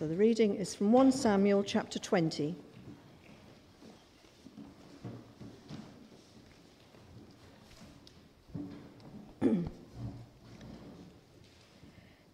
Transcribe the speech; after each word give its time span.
So 0.00 0.06
the 0.06 0.16
reading 0.16 0.56
is 0.56 0.74
from 0.74 0.92
1 0.92 1.12
Samuel 1.12 1.62
chapter 1.62 1.98
20. 1.98 2.56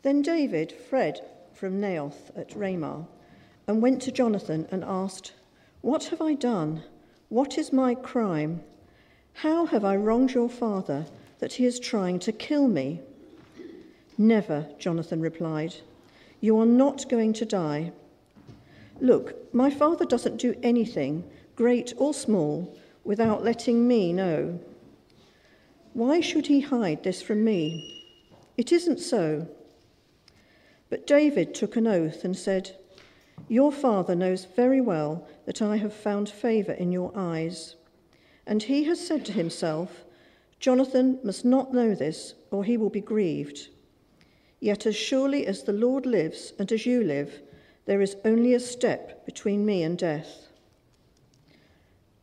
then 0.03 0.23
David 0.23 0.71
fled 0.71 1.21
from 1.53 1.81
Naioth 1.81 2.31
at 2.37 2.54
Ramah 2.54 3.08
and 3.67 3.83
went 3.83 4.01
to 4.03 4.12
Jonathan 4.12 4.69
and 4.71 4.85
asked, 4.85 5.33
What 5.80 6.04
have 6.04 6.22
I 6.22 6.35
done? 6.35 6.85
What 7.30 7.58
is 7.58 7.72
my 7.72 7.96
crime? 7.96 8.62
How 9.33 9.67
have 9.67 9.85
I 9.85 9.96
wronged 9.96 10.35
your 10.35 10.48
father 10.48 11.06
that 11.40 11.54
he 11.54 11.67
is 11.67 11.80
trying 11.80 12.21
to 12.21 12.30
kill 12.30 12.69
me? 12.69 13.01
Never, 14.17 14.69
Jonathan 14.78 15.21
replied. 15.21 15.74
You 16.41 16.59
are 16.59 16.67
not 16.67 17.09
going 17.09 17.33
to 17.35 17.45
die. 17.45 17.93
Look, 19.01 19.55
my 19.55 19.71
father 19.71 20.05
doesn't 20.05 20.39
do 20.39 20.55
anything, 20.63 21.25
great 21.55 21.93
or 21.97 22.15
small, 22.15 22.77
without 23.05 23.45
letting 23.45 23.87
me 23.87 24.13
know. 24.13 24.59
Why 25.93 26.21
should 26.21 26.47
he 26.47 26.61
hide 26.61 27.03
this 27.03 27.23
from 27.23 27.45
me? 27.45 28.05
It 28.57 28.73
isn't 28.73 29.01
so. 29.01 29.49
But 30.89 31.07
David 31.07 31.55
took 31.55 31.77
an 31.77 31.87
oath 31.87 32.25
and 32.25 32.37
said, 32.37 32.77
Your 33.49 33.73
father 33.73 34.15
knows 34.15 34.45
very 34.45 34.80
well 34.80 35.27
that 35.47 35.63
I 35.63 35.77
have 35.77 35.93
found 35.93 36.29
favour 36.29 36.73
in 36.73 36.93
your 36.93 37.13
eyes. 37.15 37.77
And 38.47 38.63
he 38.63 38.85
has 38.85 39.05
said 39.05 39.25
to 39.27 39.33
himself, 39.33 40.05
Jonathan 40.61 41.19
must 41.23 41.45
not 41.45 41.75
know 41.75 41.95
this, 41.95 42.35
or 42.51 42.65
he 42.65 42.77
will 42.77 42.91
be 42.91 43.01
grieved. 43.01 43.69
Yet 44.66 44.84
as 44.84 44.97
surely 44.97 45.47
as 45.47 45.62
the 45.62 45.73
Lord 45.73 46.06
lives 46.06 46.52
and 46.59 46.73
as 46.73 46.87
you 46.87 47.05
live, 47.05 47.41
there 47.84 48.01
is 48.01 48.16
only 48.24 48.52
a 48.52 48.59
step 48.59 49.24
between 49.24 49.65
me 49.65 49.85
and 49.85 49.96
death. 49.96 50.49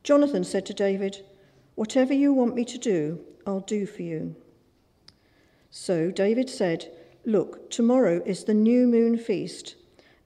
Jonathan 0.03 0.43
said 0.43 0.65
to 0.65 0.73
David, 0.73 1.25
Whatever 1.75 2.13
you 2.13 2.33
want 2.33 2.53
me 2.53 2.65
to 2.65 2.77
do, 2.77 3.21
I'll 3.47 3.61
do 3.61 3.85
for 3.85 4.01
you. 4.01 4.35
So 5.71 6.11
David 6.11 6.49
said, 6.49 6.91
Look, 7.23 7.71
tomorrow 7.71 8.21
is 8.25 8.43
the 8.43 8.53
new 8.53 8.87
moon 8.87 9.17
feast, 9.17 9.75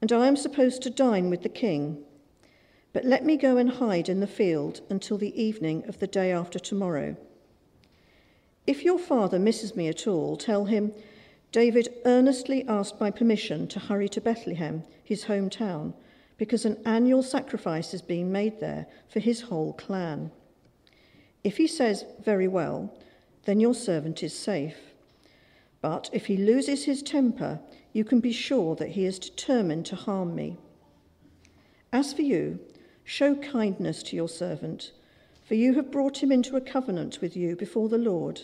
and 0.01 0.11
I 0.11 0.25
am 0.25 0.35
supposed 0.35 0.81
to 0.81 0.89
dine 0.89 1.29
with 1.29 1.43
the 1.43 1.49
king. 1.49 2.03
But 2.93 3.05
let 3.05 3.25
me 3.25 3.37
go 3.37 3.57
and 3.57 3.69
hide 3.69 4.09
in 4.09 4.21
the 4.21 4.25
field 4.25 4.81
until 4.89 5.19
the 5.19 5.39
evening 5.39 5.87
of 5.87 5.99
the 5.99 6.07
day 6.07 6.31
after 6.31 6.57
tomorrow. 6.57 7.15
If 8.65 8.83
your 8.83 8.97
father 8.97 9.37
misses 9.37 9.75
me 9.75 9.87
at 9.87 10.07
all, 10.07 10.35
tell 10.35 10.65
him, 10.65 10.93
David 11.51 11.93
earnestly 12.05 12.65
asked 12.67 12.99
my 12.99 13.09
permission 13.09 13.67
to 13.69 13.79
hurry 13.79 14.09
to 14.09 14.21
Bethlehem, 14.21 14.83
his 15.03 15.25
hometown, 15.25 15.93
because 16.37 16.65
an 16.65 16.77
annual 16.85 17.23
sacrifice 17.23 17.93
is 17.93 18.01
being 18.01 18.31
made 18.31 18.59
there 18.59 18.85
for 19.07 19.19
his 19.19 19.41
whole 19.41 19.73
clan. 19.73 20.31
If 21.43 21.57
he 21.57 21.67
says, 21.67 22.05
Very 22.23 22.47
well, 22.47 22.93
then 23.45 23.59
your 23.59 23.73
servant 23.73 24.21
is 24.21 24.37
safe. 24.37 24.77
But 25.81 26.09
if 26.11 26.25
he 26.25 26.37
loses 26.37 26.83
his 26.83 27.01
temper, 27.01 27.59
you 27.93 28.03
can 28.03 28.19
be 28.19 28.33
sure 28.33 28.75
that 28.75 28.89
he 28.89 29.05
is 29.05 29.19
determined 29.19 29.85
to 29.87 29.95
harm 29.95 30.35
me. 30.35 30.57
As 31.93 32.13
for 32.13 32.23
you, 32.23 32.59
show 33.05 33.35
kindness 33.35 34.03
to 34.03 34.15
your 34.15 34.27
servant, 34.27 34.91
for 35.47 35.55
you 35.55 35.75
have 35.75 35.91
brought 35.91 36.21
him 36.21 36.31
into 36.31 36.57
a 36.57 36.61
covenant 36.61 37.19
with 37.21 37.37
you 37.37 37.55
before 37.55 37.87
the 37.87 37.97
Lord. 37.97 38.41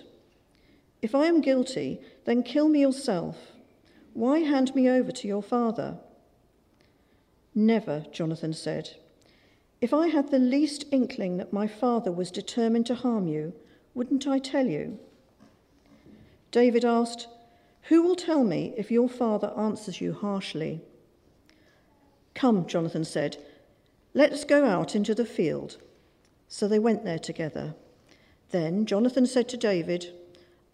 If 1.03 1.13
I 1.13 1.25
am 1.25 1.41
guilty, 1.41 1.99
then 2.23 2.43
kill 2.43 2.69
me 2.69 2.79
yourself. 2.79 3.51
Why 4.13 4.39
hand 4.39 4.73
me 4.73 4.89
over 4.89 5.11
to 5.11 5.27
your 5.27 5.43
father? 5.43 5.97
Never, 7.53 8.05
Jonathan 8.13 8.53
said. 8.53 8.91
If 9.81 9.93
I 9.93 10.07
had 10.07 10.31
the 10.31 10.39
least 10.39 10.85
inkling 10.91 11.35
that 11.37 11.51
my 11.51 11.67
father 11.67 12.09
was 12.09 12.31
determined 12.31 12.85
to 12.85 12.95
harm 12.95 13.27
you, 13.27 13.51
wouldn't 13.93 14.25
I 14.25 14.39
tell 14.39 14.65
you? 14.65 14.97
David 16.51 16.85
asked, 16.85 17.27
Who 17.89 18.01
will 18.01 18.15
tell 18.15 18.45
me 18.45 18.73
if 18.77 18.89
your 18.89 19.09
father 19.09 19.51
answers 19.57 19.99
you 19.99 20.13
harshly? 20.13 20.79
Come, 22.33 22.65
Jonathan 22.65 23.03
said, 23.03 23.35
let's 24.13 24.45
go 24.45 24.63
out 24.63 24.95
into 24.95 25.13
the 25.13 25.25
field. 25.25 25.79
So 26.47 26.69
they 26.69 26.79
went 26.79 27.03
there 27.03 27.19
together. 27.19 27.75
Then 28.51 28.85
Jonathan 28.85 29.25
said 29.25 29.49
to 29.49 29.57
David, 29.57 30.13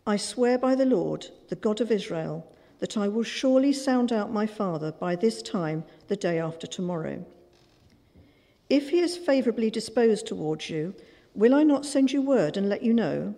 I 0.09 0.17
swear 0.17 0.57
by 0.57 0.73
the 0.73 0.87
Lord, 0.87 1.27
the 1.49 1.55
God 1.55 1.81
of 1.81 1.91
Israel, 1.91 2.51
that 2.79 2.97
I 2.97 3.07
will 3.07 3.21
surely 3.21 3.71
sound 3.71 4.11
out 4.11 4.33
my 4.33 4.47
father 4.47 4.91
by 4.91 5.15
this 5.15 5.43
time 5.43 5.83
the 6.07 6.15
day 6.15 6.39
after 6.39 6.65
tomorrow. 6.65 7.23
If 8.71 8.89
he 8.89 9.01
is 9.01 9.15
favourably 9.15 9.69
disposed 9.69 10.25
towards 10.25 10.67
you, 10.67 10.95
will 11.35 11.53
I 11.53 11.61
not 11.61 11.85
send 11.85 12.11
you 12.11 12.23
word 12.23 12.57
and 12.57 12.67
let 12.67 12.81
you 12.81 12.91
know? 12.91 13.35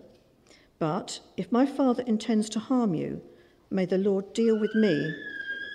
But 0.79 1.19
if 1.35 1.51
my 1.51 1.65
father 1.65 2.03
intends 2.03 2.47
to 2.51 2.59
harm 2.59 2.95
you, 2.95 3.21
may 3.69 3.85
the 3.85 3.97
Lord 3.97 4.31
deal 4.31 4.57
with 4.57 4.73
me, 4.73 5.13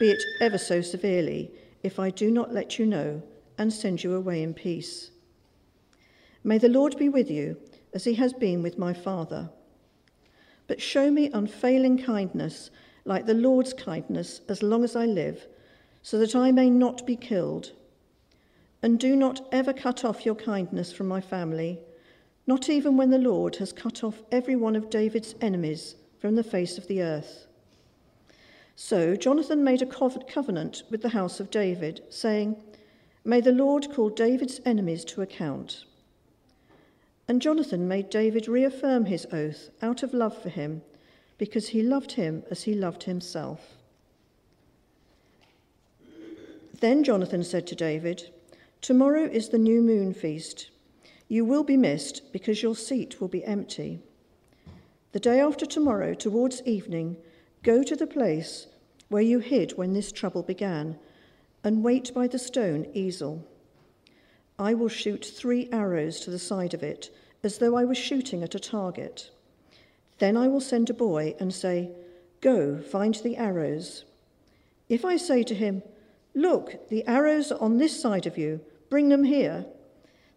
be 0.00 0.08
it 0.08 0.24
ever 0.40 0.56
so 0.56 0.80
severely, 0.80 1.50
if 1.82 1.98
I 1.98 2.08
do 2.08 2.30
not 2.30 2.54
let 2.54 2.78
you 2.78 2.86
know 2.86 3.22
and 3.58 3.70
send 3.70 4.02
you 4.02 4.14
away 4.14 4.42
in 4.42 4.54
peace. 4.54 5.10
May 6.42 6.56
the 6.56 6.70
Lord 6.70 6.96
be 6.96 7.10
with 7.10 7.30
you, 7.30 7.58
as 7.92 8.04
he 8.04 8.14
has 8.14 8.32
been 8.32 8.62
with 8.62 8.78
my 8.78 8.94
father 8.94 9.50
but 10.66 10.80
show 10.80 11.10
me 11.10 11.30
unfailing 11.32 12.02
kindness, 12.02 12.70
like 13.04 13.26
the 13.26 13.34
Lord's 13.34 13.72
kindness, 13.72 14.40
as 14.48 14.62
long 14.62 14.84
as 14.84 14.96
I 14.96 15.06
live, 15.06 15.46
so 16.02 16.18
that 16.18 16.34
I 16.34 16.52
may 16.52 16.70
not 16.70 17.06
be 17.06 17.16
killed. 17.16 17.72
And 18.82 18.98
do 18.98 19.16
not 19.16 19.46
ever 19.52 19.72
cut 19.72 20.04
off 20.04 20.26
your 20.26 20.34
kindness 20.34 20.92
from 20.92 21.08
my 21.08 21.20
family, 21.20 21.80
not 22.46 22.68
even 22.68 22.96
when 22.96 23.10
the 23.10 23.18
Lord 23.18 23.56
has 23.56 23.72
cut 23.72 24.04
off 24.04 24.22
every 24.30 24.56
one 24.56 24.76
of 24.76 24.90
David's 24.90 25.34
enemies 25.40 25.96
from 26.18 26.36
the 26.36 26.44
face 26.44 26.78
of 26.78 26.86
the 26.86 27.02
earth. 27.02 27.46
So 28.76 29.16
Jonathan 29.16 29.64
made 29.64 29.82
a 29.82 29.86
covenant 29.86 30.82
with 30.90 31.02
the 31.02 31.08
house 31.08 31.40
of 31.40 31.50
David, 31.50 32.02
saying, 32.10 32.56
May 33.24 33.40
the 33.40 33.52
Lord 33.52 33.90
call 33.92 34.10
David's 34.10 34.60
enemies 34.64 35.04
to 35.06 35.22
account. 35.22 35.84
And 37.28 37.42
Jonathan 37.42 37.88
made 37.88 38.10
David 38.10 38.46
reaffirm 38.46 39.06
his 39.06 39.26
oath 39.32 39.70
out 39.82 40.02
of 40.02 40.14
love 40.14 40.40
for 40.40 40.48
him, 40.48 40.82
because 41.38 41.68
he 41.68 41.82
loved 41.82 42.12
him 42.12 42.44
as 42.50 42.62
he 42.62 42.74
loved 42.74 43.02
himself. 43.04 43.76
Then 46.80 47.02
Jonathan 47.02 47.42
said 47.42 47.66
to 47.68 47.74
David, 47.74 48.30
Tomorrow 48.80 49.24
is 49.24 49.48
the 49.48 49.58
new 49.58 49.82
moon 49.82 50.12
feast. 50.12 50.70
You 51.28 51.44
will 51.44 51.64
be 51.64 51.76
missed 51.76 52.32
because 52.32 52.62
your 52.62 52.76
seat 52.76 53.20
will 53.20 53.28
be 53.28 53.44
empty. 53.44 54.00
The 55.12 55.20
day 55.20 55.40
after 55.40 55.66
tomorrow, 55.66 56.14
towards 56.14 56.62
evening, 56.62 57.16
go 57.62 57.82
to 57.82 57.96
the 57.96 58.06
place 58.06 58.66
where 59.08 59.22
you 59.22 59.38
hid 59.38 59.72
when 59.72 59.92
this 59.92 60.12
trouble 60.12 60.42
began, 60.42 60.98
and 61.64 61.82
wait 61.82 62.12
by 62.14 62.28
the 62.28 62.38
stone 62.38 62.84
Ezel. 62.94 63.42
I 64.58 64.74
will 64.74 64.88
shoot 64.88 65.24
three 65.24 65.68
arrows 65.70 66.20
to 66.20 66.30
the 66.30 66.38
side 66.38 66.72
of 66.72 66.82
it, 66.82 67.10
as 67.42 67.58
though 67.58 67.76
I 67.76 67.84
was 67.84 67.98
shooting 67.98 68.42
at 68.42 68.54
a 68.54 68.60
target. 68.60 69.30
Then 70.18 70.36
I 70.36 70.48
will 70.48 70.60
send 70.60 70.88
a 70.88 70.94
boy 70.94 71.34
and 71.38 71.52
say, 71.52 71.90
Go, 72.40 72.78
find 72.78 73.14
the 73.16 73.36
arrows. 73.36 74.04
If 74.88 75.04
I 75.04 75.16
say 75.16 75.42
to 75.42 75.54
him, 75.54 75.82
Look, 76.34 76.88
the 76.88 77.06
arrows 77.06 77.52
are 77.52 77.60
on 77.60 77.78
this 77.78 78.00
side 78.00 78.26
of 78.26 78.38
you, 78.38 78.60
bring 78.88 79.08
them 79.08 79.24
here, 79.24 79.66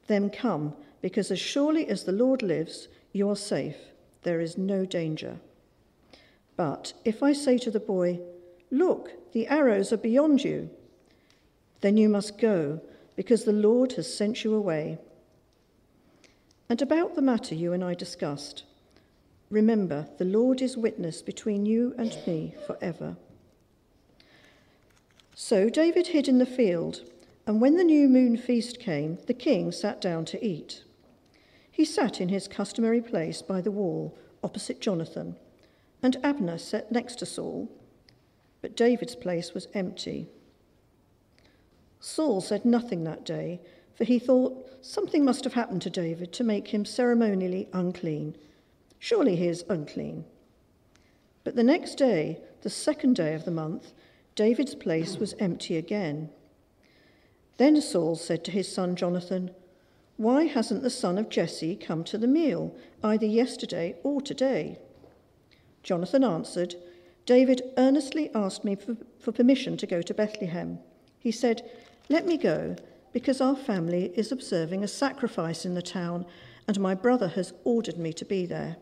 then 0.07 0.29
come, 0.29 0.73
because 1.01 1.31
as 1.31 1.39
surely 1.39 1.87
as 1.87 2.03
the 2.03 2.11
Lord 2.11 2.41
lives, 2.41 2.87
you 3.13 3.29
are 3.29 3.35
safe. 3.35 3.77
There 4.23 4.41
is 4.41 4.57
no 4.57 4.85
danger. 4.85 5.39
But 6.57 6.93
if 7.05 7.23
I 7.23 7.31
say 7.31 7.57
to 7.59 7.71
the 7.71 7.79
boy, 7.79 8.19
Look, 8.69 9.31
the 9.31 9.47
arrows 9.47 9.93
are 9.93 9.97
beyond 9.97 10.43
you, 10.43 10.69
then 11.81 11.95
you 11.95 12.09
must 12.09 12.37
go 12.37 12.81
because 13.19 13.43
the 13.43 13.51
Lord 13.51 13.91
has 13.91 14.15
sent 14.15 14.45
you 14.45 14.53
away. 14.55 14.97
And 16.69 16.81
about 16.81 17.15
the 17.15 17.21
matter 17.21 17.53
you 17.53 17.73
and 17.73 17.83
I 17.83 17.93
discussed, 17.93 18.63
remember 19.49 20.07
the 20.17 20.23
Lord 20.23 20.61
is 20.61 20.77
witness 20.77 21.21
between 21.21 21.65
you 21.65 21.93
and 21.97 22.17
me 22.25 22.55
forever. 22.65 23.17
So 25.35 25.67
David 25.67 26.07
hid 26.07 26.29
in 26.29 26.37
the 26.37 26.45
field, 26.45 27.01
and 27.45 27.59
when 27.59 27.75
the 27.75 27.83
new 27.83 28.07
moon 28.07 28.37
feast 28.37 28.79
came, 28.79 29.17
the 29.27 29.33
king 29.33 29.73
sat 29.73 29.99
down 29.99 30.23
to 30.23 30.41
eat. 30.41 30.85
He 31.69 31.83
sat 31.83 32.21
in 32.21 32.29
his 32.29 32.47
customary 32.47 33.01
place 33.01 33.41
by 33.41 33.59
the 33.59 33.69
wall, 33.69 34.17
opposite 34.41 34.79
Jonathan, 34.79 35.35
and 36.01 36.15
Abner 36.23 36.57
sat 36.57 36.89
next 36.89 37.19
to 37.19 37.25
Saul, 37.25 37.69
but 38.61 38.77
David's 38.77 39.17
place 39.17 39.53
was 39.53 39.67
empty. 39.73 40.29
Saul 41.99 42.41
said 42.41 42.65
nothing 42.65 43.03
that 43.03 43.25
day, 43.25 43.59
for 43.93 44.03
he 44.03 44.19
thought 44.19 44.65
something 44.81 45.25
must 45.25 45.43
have 45.43 45.53
happened 45.53 45.81
to 45.81 45.89
David 45.89 46.31
to 46.33 46.43
make 46.43 46.69
him 46.69 46.85
ceremonially 46.85 47.67
unclean. 47.73 48.35
Surely 48.97 49.35
he 49.35 49.47
is 49.47 49.65
unclean. 49.69 50.25
But 51.43 51.55
the 51.55 51.63
next 51.63 51.95
day, 51.95 52.39
the 52.61 52.69
second 52.69 53.15
day 53.15 53.33
of 53.33 53.45
the 53.45 53.51
month, 53.51 53.93
David's 54.35 54.75
place 54.75 55.17
was 55.17 55.33
empty 55.39 55.75
again. 55.75 56.29
Then 57.57 57.81
Saul 57.81 58.15
said 58.15 58.45
to 58.45 58.51
his 58.51 58.71
son 58.71 58.95
Jonathan, 58.95 59.51
Why 60.15 60.45
hasn't 60.45 60.81
the 60.81 60.89
son 60.89 61.17
of 61.17 61.29
Jesse 61.29 61.75
come 61.75 62.05
to 62.05 62.17
the 62.17 62.27
meal, 62.27 62.73
either 63.03 63.25
yesterday 63.25 63.95
or 64.03 64.21
today? 64.21 64.79
Jonathan 65.83 66.23
answered, 66.23 66.75
David 67.25 67.61
earnestly 67.77 68.29
asked 68.33 68.63
me 68.63 68.75
for, 68.75 68.95
for, 69.19 69.31
permission 69.31 69.75
to 69.77 69.87
go 69.87 70.01
to 70.01 70.13
Bethlehem. 70.13 70.79
He 71.19 71.31
said, 71.31 71.69
Let 72.11 72.25
me 72.25 72.37
go, 72.37 72.75
because 73.13 73.39
our 73.39 73.55
family 73.55 74.11
is 74.15 74.31
observing 74.31 74.83
a 74.83 74.87
sacrifice 74.87 75.63
in 75.63 75.75
the 75.75 75.81
town, 75.83 76.25
and 76.67 76.79
my 76.79 76.95
brother 76.95 77.27
has 77.27 77.53
ordered 77.63 77.99
me 77.99 78.13
to 78.13 78.25
be 78.25 78.47
there. 78.47 78.77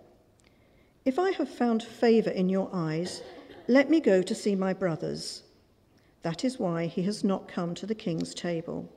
If 1.03 1.19
I 1.19 1.31
have 1.31 1.49
found 1.49 1.83
favour 1.83 2.29
in 2.29 2.47
your 2.47 2.69
eyes, 2.71 3.21
let 3.67 3.89
me 3.89 3.99
go 3.99 4.21
to 4.21 4.33
see 4.33 4.55
my 4.55 4.73
brothers. 4.73 5.43
That 6.21 6.45
is 6.45 6.57
why 6.57 6.85
he 6.85 7.03
has 7.03 7.25
not 7.25 7.49
come 7.49 7.75
to 7.75 7.85
the 7.85 7.95
king's 7.95 8.33
table. 8.33 8.89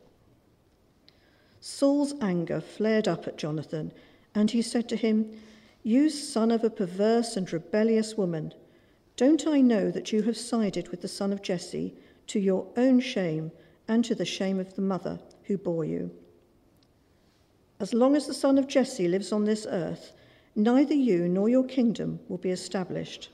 Saul's 1.61 2.15
anger 2.21 2.61
flared 2.61 3.09
up 3.09 3.27
at 3.27 3.37
Jonathan, 3.37 3.93
and 4.33 4.53
he 4.53 4.63
said 4.63 4.89
to 4.91 4.97
him, 4.97 5.29
You 5.83 6.09
son 6.09 6.53
of 6.53 6.63
a 6.63 6.71
perverse 6.71 7.37
and 7.37 7.53
rebellious 7.53 8.17
woman, 8.17 8.55
don't 9.17 9.47
I 9.47 9.61
know 9.61 9.91
that 9.91 10.13
you 10.13 10.23
have 10.23 10.37
sided 10.37 10.89
with 10.89 11.03
the 11.03 11.09
son 11.09 11.33
of 11.33 11.43
Jesse 11.43 11.95
to 12.29 12.39
your 12.39 12.69
own 12.77 13.01
shame 13.01 13.51
and 13.91 14.05
to 14.05 14.15
the 14.15 14.25
shame 14.25 14.59
of 14.59 14.75
the 14.75 14.83
mother 14.83 15.19
who 15.45 15.59
bore 15.59 15.85
you? 15.85 16.11
As 17.81 17.93
long 17.93 18.15
as 18.15 18.27
the 18.27 18.35
son 18.35 18.57
of 18.57 18.69
Jesse 18.69 19.09
lives 19.09 19.33
on 19.33 19.45
this 19.45 19.67
earth, 19.69 20.13
neither 20.55 20.95
you 20.95 21.29
nor 21.29 21.49
your 21.49 21.65
kingdom 21.65 22.21
will 22.29 22.39
be 22.39 22.51
established. 22.51 23.31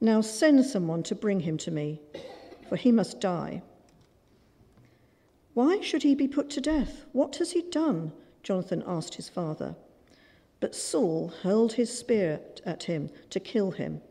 Now 0.00 0.20
send 0.20 0.64
someone 0.64 1.02
to 1.04 1.14
bring 1.14 1.40
him 1.40 1.58
to 1.58 1.70
me 1.70 2.00
for 2.68 2.76
he 2.76 2.92
must 2.92 3.20
die. 3.20 3.62
Why 5.54 5.80
should 5.80 6.02
he 6.02 6.14
be 6.14 6.28
put 6.28 6.50
to 6.50 6.60
death? 6.60 7.06
What 7.12 7.36
has 7.36 7.52
he 7.52 7.62
done? 7.62 8.12
Jonathan 8.42 8.84
asked 8.86 9.14
his 9.14 9.28
father. 9.28 9.74
But 10.60 10.74
Saul 10.74 11.32
hurled 11.42 11.74
his 11.74 11.96
spear 11.96 12.40
at 12.64 12.84
him 12.84 13.10
to 13.30 13.40
kill 13.40 13.72
him. 13.72 14.02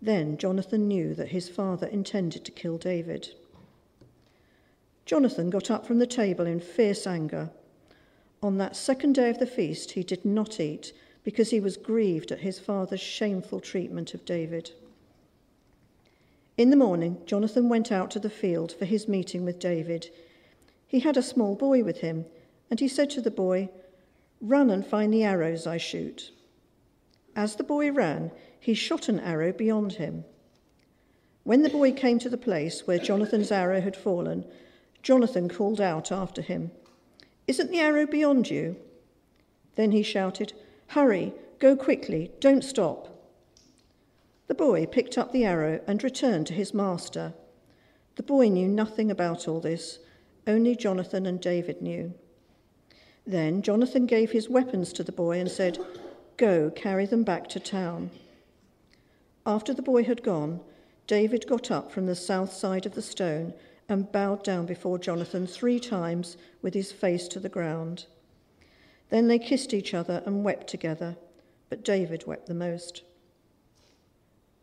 Then 0.00 0.36
Jonathan 0.36 0.86
knew 0.86 1.14
that 1.14 1.28
his 1.28 1.48
father 1.48 1.86
intended 1.86 2.44
to 2.44 2.50
kill 2.50 2.78
David. 2.78 3.34
Jonathan 5.04 5.50
got 5.50 5.70
up 5.70 5.86
from 5.86 5.98
the 5.98 6.06
table 6.06 6.46
in 6.46 6.60
fierce 6.60 7.06
anger. 7.06 7.50
On 8.42 8.58
that 8.58 8.76
second 8.76 9.14
day 9.14 9.30
of 9.30 9.38
the 9.38 9.46
feast, 9.46 9.92
he 9.92 10.02
did 10.02 10.24
not 10.24 10.60
eat 10.60 10.92
because 11.24 11.50
he 11.50 11.60
was 11.60 11.76
grieved 11.76 12.32
at 12.32 12.40
his 12.40 12.58
father's 12.58 13.00
shameful 13.00 13.60
treatment 13.60 14.14
of 14.14 14.24
David. 14.24 14.72
In 16.56 16.70
the 16.70 16.76
morning, 16.76 17.22
Jonathan 17.26 17.68
went 17.68 17.90
out 17.90 18.10
to 18.10 18.18
the 18.18 18.30
field 18.30 18.72
for 18.72 18.84
his 18.84 19.08
meeting 19.08 19.44
with 19.44 19.58
David. 19.58 20.10
He 20.86 21.00
had 21.00 21.16
a 21.16 21.22
small 21.22 21.54
boy 21.54 21.82
with 21.82 21.98
him, 21.98 22.26
and 22.70 22.80
he 22.80 22.88
said 22.88 23.10
to 23.10 23.20
the 23.20 23.30
boy, 23.30 23.70
Run 24.40 24.70
and 24.70 24.86
find 24.86 25.12
the 25.12 25.24
arrows 25.24 25.66
I 25.66 25.78
shoot. 25.78 26.30
As 27.34 27.56
the 27.56 27.64
boy 27.64 27.90
ran, 27.90 28.32
he 28.58 28.74
shot 28.74 29.08
an 29.08 29.20
arrow 29.20 29.52
beyond 29.52 29.94
him. 29.94 30.24
When 31.44 31.62
the 31.62 31.70
boy 31.70 31.92
came 31.92 32.18
to 32.18 32.28
the 32.28 32.36
place 32.36 32.86
where 32.86 32.98
Jonathan's 32.98 33.50
arrow 33.50 33.80
had 33.80 33.96
fallen, 33.96 34.44
Jonathan 35.02 35.48
called 35.48 35.80
out 35.80 36.12
after 36.12 36.42
him, 36.42 36.70
Isn't 37.46 37.70
the 37.70 37.80
arrow 37.80 38.06
beyond 38.06 38.50
you? 38.50 38.76
Then 39.74 39.90
he 39.90 40.02
shouted, 40.02 40.52
Hurry, 40.88 41.32
go 41.58 41.74
quickly, 41.74 42.30
don't 42.40 42.62
stop. 42.62 43.08
The 44.46 44.54
boy 44.54 44.86
picked 44.86 45.18
up 45.18 45.32
the 45.32 45.44
arrow 45.44 45.80
and 45.86 46.04
returned 46.04 46.46
to 46.48 46.52
his 46.52 46.74
master. 46.74 47.32
The 48.16 48.22
boy 48.22 48.48
knew 48.48 48.68
nothing 48.68 49.10
about 49.10 49.48
all 49.48 49.60
this, 49.60 49.98
only 50.46 50.76
Jonathan 50.76 51.26
and 51.26 51.40
David 51.40 51.80
knew. 51.80 52.14
Then 53.26 53.62
Jonathan 53.62 54.06
gave 54.06 54.32
his 54.32 54.48
weapons 54.48 54.92
to 54.92 55.04
the 55.04 55.12
boy 55.12 55.38
and 55.38 55.50
said, 55.50 55.78
Go, 56.36 56.70
carry 56.70 57.06
them 57.06 57.22
back 57.22 57.48
to 57.50 57.60
town. 57.60 58.10
After 59.46 59.72
the 59.72 59.82
boy 59.82 60.04
had 60.04 60.22
gone, 60.22 60.60
David 61.06 61.46
got 61.46 61.70
up 61.70 61.90
from 61.90 62.06
the 62.06 62.14
south 62.14 62.52
side 62.52 62.86
of 62.86 62.94
the 62.94 63.02
stone 63.02 63.54
and 63.92 64.10
bowed 64.10 64.42
down 64.42 64.64
before 64.64 64.98
Jonathan 64.98 65.46
three 65.46 65.78
times 65.78 66.36
with 66.62 66.72
his 66.72 66.90
face 66.90 67.28
to 67.28 67.38
the 67.38 67.48
ground. 67.48 68.06
Then 69.10 69.28
they 69.28 69.38
kissed 69.38 69.74
each 69.74 69.92
other 69.92 70.22
and 70.24 70.42
wept 70.42 70.66
together, 70.66 71.16
but 71.68 71.84
David 71.84 72.26
wept 72.26 72.46
the 72.46 72.54
most. 72.54 73.02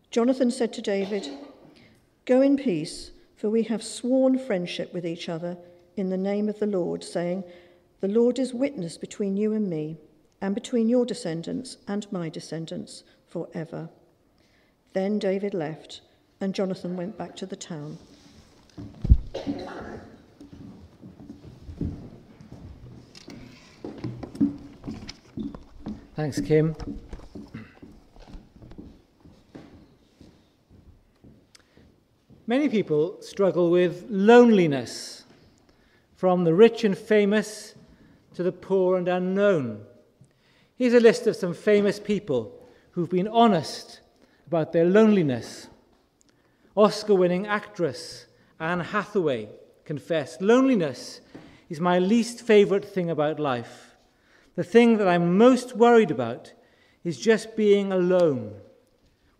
Jonathan 0.10 0.50
said 0.50 0.74
to 0.74 0.82
David, 0.82 1.30
Go 2.26 2.42
in 2.42 2.58
peace, 2.58 3.12
for 3.38 3.50
we 3.50 3.64
have 3.64 3.84
sworn 3.84 4.40
friendship 4.40 4.92
with 4.94 5.06
each 5.06 5.30
other 5.30 5.56
in 5.96 6.10
the 6.10 6.18
name 6.18 6.50
of 6.50 6.60
the 6.60 6.66
Lord, 6.66 7.04
saying, 7.04 7.44
The 8.00 8.08
Lord 8.08 8.40
is 8.40 8.54
witness 8.54 8.98
between 8.98 9.38
you 9.38 9.54
and 9.54 9.70
me, 9.70 9.98
and 10.42 10.56
between 10.56 10.90
your 10.90 11.06
descendants 11.06 11.78
and 11.88 12.12
my 12.12 12.30
descendants 12.30 13.04
forever. 13.28 13.90
Then 14.94 15.20
David 15.20 15.54
left, 15.54 16.02
and 16.42 16.56
Jonathan 16.56 16.98
went 16.98 17.18
back 17.18 17.36
to 17.36 17.46
the 17.46 17.56
town. 17.56 18.00
Thanks, 26.16 26.42
Kim. 26.42 26.76
Many 32.46 32.68
people 32.68 33.22
struggle 33.22 33.70
with 33.70 34.06
loneliness, 34.10 35.24
from 36.16 36.44
the 36.44 36.54
rich 36.54 36.84
and 36.84 36.98
famous 36.98 37.76
to 38.34 38.44
the 38.44 38.52
poor 38.52 38.98
and 38.98 39.08
unknown. 39.08 39.86
Here's 40.76 40.94
a 40.94 41.00
list 41.00 41.28
of 41.28 41.36
some 41.36 41.54
famous 41.54 42.00
people 42.00 42.68
who've 42.92 43.10
been 43.10 43.28
honest 43.28 44.02
about 44.48 44.74
their 44.74 44.86
loneliness. 44.86 45.68
Oscar 46.76 47.14
winning 47.14 47.46
actress 47.46 48.26
Anne 48.60 48.82
Hathaway 48.82 49.50
confessed 49.86 50.42
Loneliness 50.42 51.22
is 51.70 51.80
my 51.80 51.98
least 51.98 52.42
favourite 52.42 52.84
thing 52.84 53.10
about 53.10 53.40
life. 53.40 53.96
The 54.56 54.64
thing 54.64 54.98
that 54.98 55.08
I'm 55.08 55.38
most 55.38 55.78
worried 55.78 56.12
about 56.12 56.54
is 57.04 57.18
just 57.20 57.56
being 57.56 57.94
alone, 57.94 58.54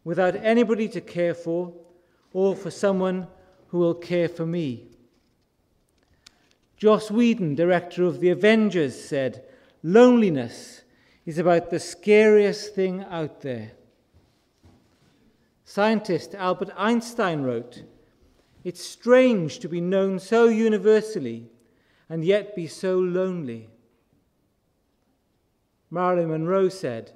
without 0.04 0.36
anybody 0.38 0.88
to 0.90 1.02
care 1.02 1.34
for 1.34 1.74
or 2.32 2.56
for 2.56 2.72
someone 2.72 3.28
who 3.68 3.80
will 3.80 3.96
care 3.96 4.30
for 4.30 4.46
me. 4.46 4.88
Joss 6.78 7.12
Whedon, 7.12 7.56
director 7.56 8.06
of 8.06 8.22
The 8.22 8.30
Avengers, 8.30 9.00
said, 9.00 9.44
Loneliness 9.84 10.84
is 11.26 11.38
about 11.38 11.70
the 11.70 11.80
scariest 11.80 12.74
thing 12.74 13.04
out 13.10 13.42
there. 13.42 13.72
Scientist 15.66 16.34
Albert 16.36 16.72
Einstein 16.78 17.42
wrote, 17.42 17.84
It's 18.64 18.84
strange 18.84 19.60
to 19.60 19.70
be 19.70 19.82
known 19.82 20.20
so 20.20 20.46
universally 20.46 21.50
and 22.10 22.26
yet 22.26 22.56
be 22.56 22.68
so 22.68 23.00
lonely. 23.00 23.70
Marilyn 25.90 26.30
Monroe 26.30 26.70
said, 26.70 27.12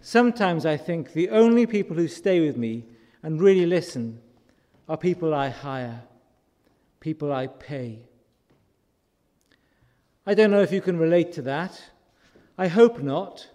Sometimes 0.00 0.64
I 0.64 0.76
think 0.76 1.12
the 1.12 1.28
only 1.28 1.66
people 1.66 1.96
who 1.96 2.08
stay 2.08 2.40
with 2.40 2.56
me 2.56 2.84
and 3.22 3.40
really 3.40 3.66
listen 3.66 4.20
are 4.88 4.96
people 4.96 5.34
I 5.34 5.50
hire, 5.50 6.02
people 7.00 7.32
I 7.32 7.46
pay. 7.46 8.00
I 10.26 10.34
don't 10.34 10.50
know 10.50 10.62
if 10.62 10.72
you 10.72 10.80
can 10.80 10.98
relate 10.98 11.32
to 11.32 11.42
that. 11.42 11.80
I 12.56 12.68
hope 12.68 13.00
not. 13.00 13.48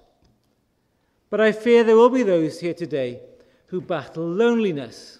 But 1.29 1.41
I 1.41 1.51
fear 1.51 1.83
there 1.83 1.95
will 1.95 2.09
be 2.09 2.23
those 2.23 2.59
here 2.59 2.73
today 2.73 3.21
who 3.67 3.81
battle 3.81 4.27
loneliness. 4.27 5.19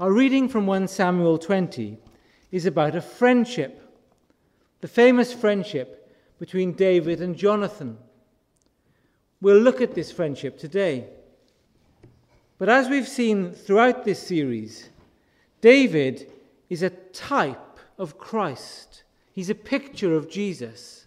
Our 0.00 0.12
reading 0.12 0.48
from 0.48 0.68
1 0.68 0.86
Samuel 0.86 1.38
20 1.38 1.98
is 2.52 2.66
about 2.66 2.94
a 2.94 3.00
friendship, 3.00 3.82
the 4.80 4.86
famous 4.86 5.32
friendship 5.32 6.16
between 6.38 6.74
David 6.74 7.20
and 7.20 7.36
Jonathan. 7.36 7.98
We'll 9.40 9.58
look 9.58 9.80
at 9.80 9.96
this 9.96 10.12
friendship 10.12 10.56
today. 10.56 11.08
But 12.58 12.68
as 12.68 12.88
we've 12.88 13.08
seen 13.08 13.50
throughout 13.50 14.04
this 14.04 14.24
series, 14.24 14.88
David 15.60 16.30
is 16.70 16.84
a 16.84 16.90
type 16.90 17.80
of 17.98 18.18
Christ. 18.18 19.02
He's 19.32 19.50
a 19.50 19.54
picture 19.56 20.14
of 20.14 20.30
Jesus. 20.30 21.06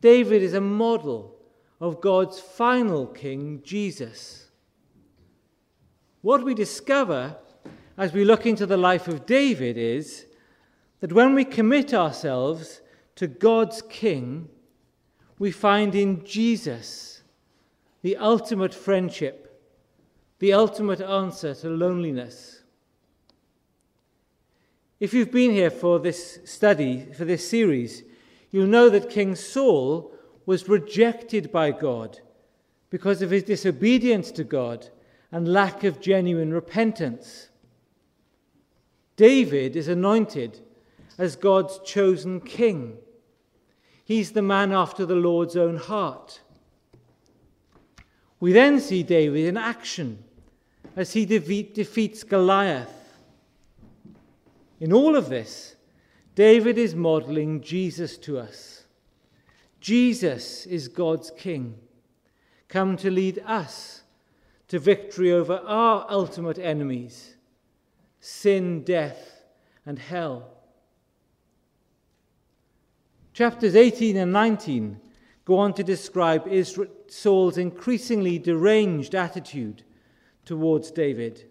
David 0.00 0.42
is 0.42 0.54
a 0.54 0.60
model 0.60 1.36
of 1.80 2.00
God's 2.00 2.40
final 2.40 3.06
king, 3.06 3.60
Jesus. 3.62 4.48
What 6.22 6.42
we 6.44 6.54
discover 6.54 7.36
as 7.96 8.12
we 8.12 8.24
look 8.24 8.46
into 8.46 8.66
the 8.66 8.76
life 8.76 9.08
of 9.08 9.26
David 9.26 9.76
is 9.76 10.26
that 11.00 11.12
when 11.12 11.34
we 11.34 11.44
commit 11.44 11.92
ourselves 11.92 12.80
to 13.16 13.26
God's 13.26 13.82
king, 13.82 14.48
we 15.38 15.50
find 15.50 15.94
in 15.94 16.24
Jesus 16.24 17.22
the 18.02 18.16
ultimate 18.16 18.74
friendship 18.74 19.52
the 20.42 20.52
ultimate 20.52 21.00
answer 21.00 21.54
to 21.54 21.68
loneliness. 21.68 22.64
If 24.98 25.14
you've 25.14 25.30
been 25.30 25.52
here 25.52 25.70
for 25.70 26.00
this 26.00 26.40
study, 26.44 27.06
for 27.16 27.24
this 27.24 27.48
series, 27.48 28.02
you'll 28.50 28.66
know 28.66 28.88
that 28.88 29.08
King 29.08 29.36
Saul 29.36 30.10
was 30.44 30.68
rejected 30.68 31.52
by 31.52 31.70
God 31.70 32.18
because 32.90 33.22
of 33.22 33.30
his 33.30 33.44
disobedience 33.44 34.32
to 34.32 34.42
God 34.42 34.88
and 35.30 35.46
lack 35.46 35.84
of 35.84 36.00
genuine 36.00 36.52
repentance. 36.52 37.48
David 39.16 39.76
is 39.76 39.88
anointed 39.88 40.60
as 41.18 41.36
God's 41.36 41.78
chosen 41.84 42.40
king. 42.40 42.96
He's 44.04 44.32
the 44.32 44.42
man 44.42 44.72
after 44.72 45.06
the 45.06 45.14
Lord's 45.14 45.56
own 45.56 45.76
heart. 45.76 46.40
We 48.40 48.52
then 48.52 48.80
see 48.80 49.02
David 49.02 49.46
in 49.46 49.56
action 49.56 50.24
as 50.96 51.12
he 51.12 51.24
defeat, 51.24 51.74
defeats 51.74 52.24
Goliath 52.24 53.02
in 54.82 54.92
all 54.92 55.14
of 55.14 55.28
this, 55.28 55.76
David 56.34 56.76
is 56.76 56.96
modeling 56.96 57.60
Jesus 57.60 58.18
to 58.18 58.36
us. 58.36 58.84
Jesus 59.80 60.66
is 60.66 60.88
God's 60.88 61.30
King, 61.30 61.76
come 62.68 62.96
to 62.96 63.08
lead 63.08 63.40
us 63.46 64.02
to 64.66 64.80
victory 64.80 65.30
over 65.30 65.58
our 65.58 66.04
ultimate 66.10 66.58
enemies 66.58 67.36
sin, 68.22 68.84
death, 68.84 69.42
and 69.84 69.98
hell. 69.98 70.48
Chapters 73.32 73.74
18 73.74 74.16
and 74.16 74.32
19 74.32 75.00
go 75.44 75.58
on 75.58 75.74
to 75.74 75.82
describe 75.82 76.48
Saul's 77.08 77.58
increasingly 77.58 78.38
deranged 78.38 79.16
attitude 79.16 79.82
towards 80.44 80.92
David. 80.92 81.50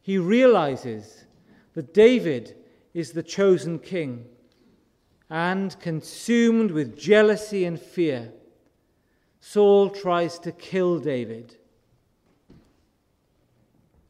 He 0.00 0.16
realizes 0.16 1.26
that 1.74 1.92
David 1.92 2.56
is 2.94 3.12
the 3.12 3.22
chosen 3.22 3.78
king, 3.78 4.24
and 5.28 5.78
consumed 5.78 6.70
with 6.70 6.98
jealousy 6.98 7.66
and 7.66 7.78
fear, 7.78 8.32
Saul 9.40 9.90
tries 9.90 10.38
to 10.38 10.52
kill 10.52 10.98
David. 10.98 11.58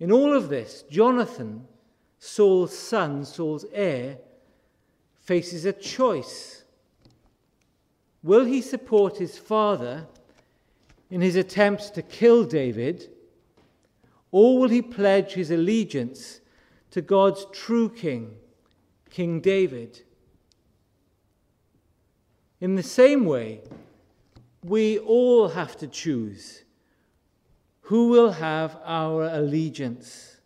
In 0.01 0.13
all 0.13 0.35
of 0.35 0.49
this, 0.49 0.85
Jonathan, 0.91 1.67
Saul's 2.19 2.77
son, 2.77 3.25
Saul's 3.25 3.65
heir, 3.73 4.19
faces 5.21 5.65
a 5.65 5.73
choice. 5.73 6.65
Will 8.23 8.45
he 8.45 8.61
support 8.61 9.19
his 9.19 9.39
father 9.39 10.07
in 11.11 11.21
his 11.21 11.37
attempts 11.37 11.91
to 11.91 12.03
kill 12.03 12.45
David, 12.45 13.09
or 14.31 14.59
will 14.59 14.69
he 14.69 14.83
pledge 14.83 15.33
his 15.33 15.51
allegiance 15.51 16.41
to 16.91 17.03
God's 17.03 17.47
true 17.53 17.89
king, 17.89 18.35
King 19.11 19.41
David. 19.41 20.03
In 22.61 22.75
the 22.75 22.83
same 22.83 23.25
way, 23.25 23.61
we 24.65 24.99
all 24.99 25.49
have 25.49 25.77
to 25.79 25.87
choose 25.87 26.65
who 27.89 28.09
will 28.09 28.33
have 28.33 28.77
our 28.85 29.25
allegiance. 29.25 30.37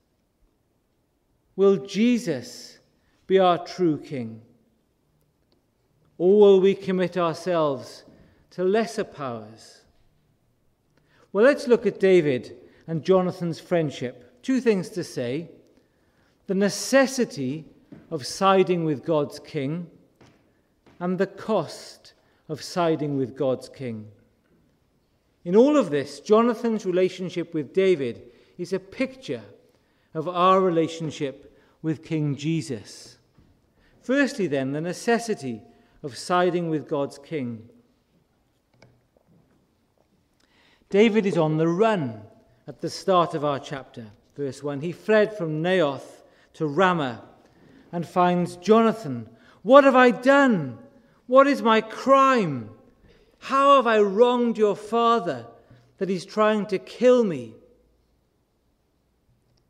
Will 1.56 1.76
Jesus 1.76 2.78
be 3.26 3.36
our 3.40 3.58
true 3.66 3.98
king? 3.98 4.40
Or 6.18 6.38
will 6.38 6.60
we 6.60 6.76
commit 6.76 7.16
ourselves 7.16 8.04
to 8.50 8.62
lesser 8.62 9.02
powers? 9.02 9.80
Well, 11.32 11.44
let's 11.44 11.66
look 11.66 11.84
at 11.84 11.98
David 11.98 12.58
and 12.86 13.02
Jonathan's 13.02 13.58
friendship. 13.58 14.40
Two 14.42 14.60
things 14.60 14.88
to 14.90 15.02
say 15.02 15.50
the 16.46 16.54
necessity 16.54 17.64
of 18.12 18.24
siding 18.24 18.84
with 18.84 19.04
God's 19.04 19.40
king 19.40 19.88
and 21.00 21.18
the 21.18 21.26
cost 21.26 22.12
of 22.48 22.62
siding 22.62 23.16
with 23.16 23.36
God's 23.36 23.68
king. 23.68 24.06
In 25.44 25.56
all 25.56 25.76
of 25.76 25.90
this, 25.90 26.20
Jonathan's 26.20 26.86
relationship 26.86 27.52
with 27.52 27.74
David 27.74 28.22
is 28.58 28.72
a 28.72 28.78
picture 28.78 29.42
of 30.14 30.28
our 30.28 30.60
relationship 30.60 31.58
with 31.82 32.04
King 32.04 32.36
Jesus. 32.36 33.18
Firstly, 34.00 34.46
then, 34.46 34.72
the 34.72 34.80
necessity 34.80 35.62
of 36.02 36.16
siding 36.16 36.68
with 36.68 36.88
God's 36.88 37.18
king. 37.18 37.68
David 40.90 41.24
is 41.24 41.38
on 41.38 41.56
the 41.56 41.68
run 41.68 42.22
at 42.66 42.80
the 42.80 42.90
start 42.90 43.34
of 43.34 43.44
our 43.44 43.58
chapter, 43.58 44.06
verse 44.36 44.62
1. 44.62 44.80
He 44.80 44.92
fled 44.92 45.36
from 45.36 45.62
Naioth 45.62 46.22
to 46.54 46.66
Ramah 46.66 47.24
and 47.90 48.06
finds 48.06 48.56
Jonathan. 48.56 49.28
What 49.62 49.84
have 49.84 49.96
I 49.96 50.10
done? 50.10 50.78
What 51.26 51.46
is 51.46 51.62
my 51.62 51.80
crime? 51.80 52.70
How 53.42 53.76
have 53.76 53.88
I 53.88 53.98
wronged 53.98 54.56
your 54.56 54.76
father 54.76 55.46
that 55.98 56.08
he's 56.08 56.24
trying 56.24 56.66
to 56.66 56.78
kill 56.78 57.24
me? 57.24 57.54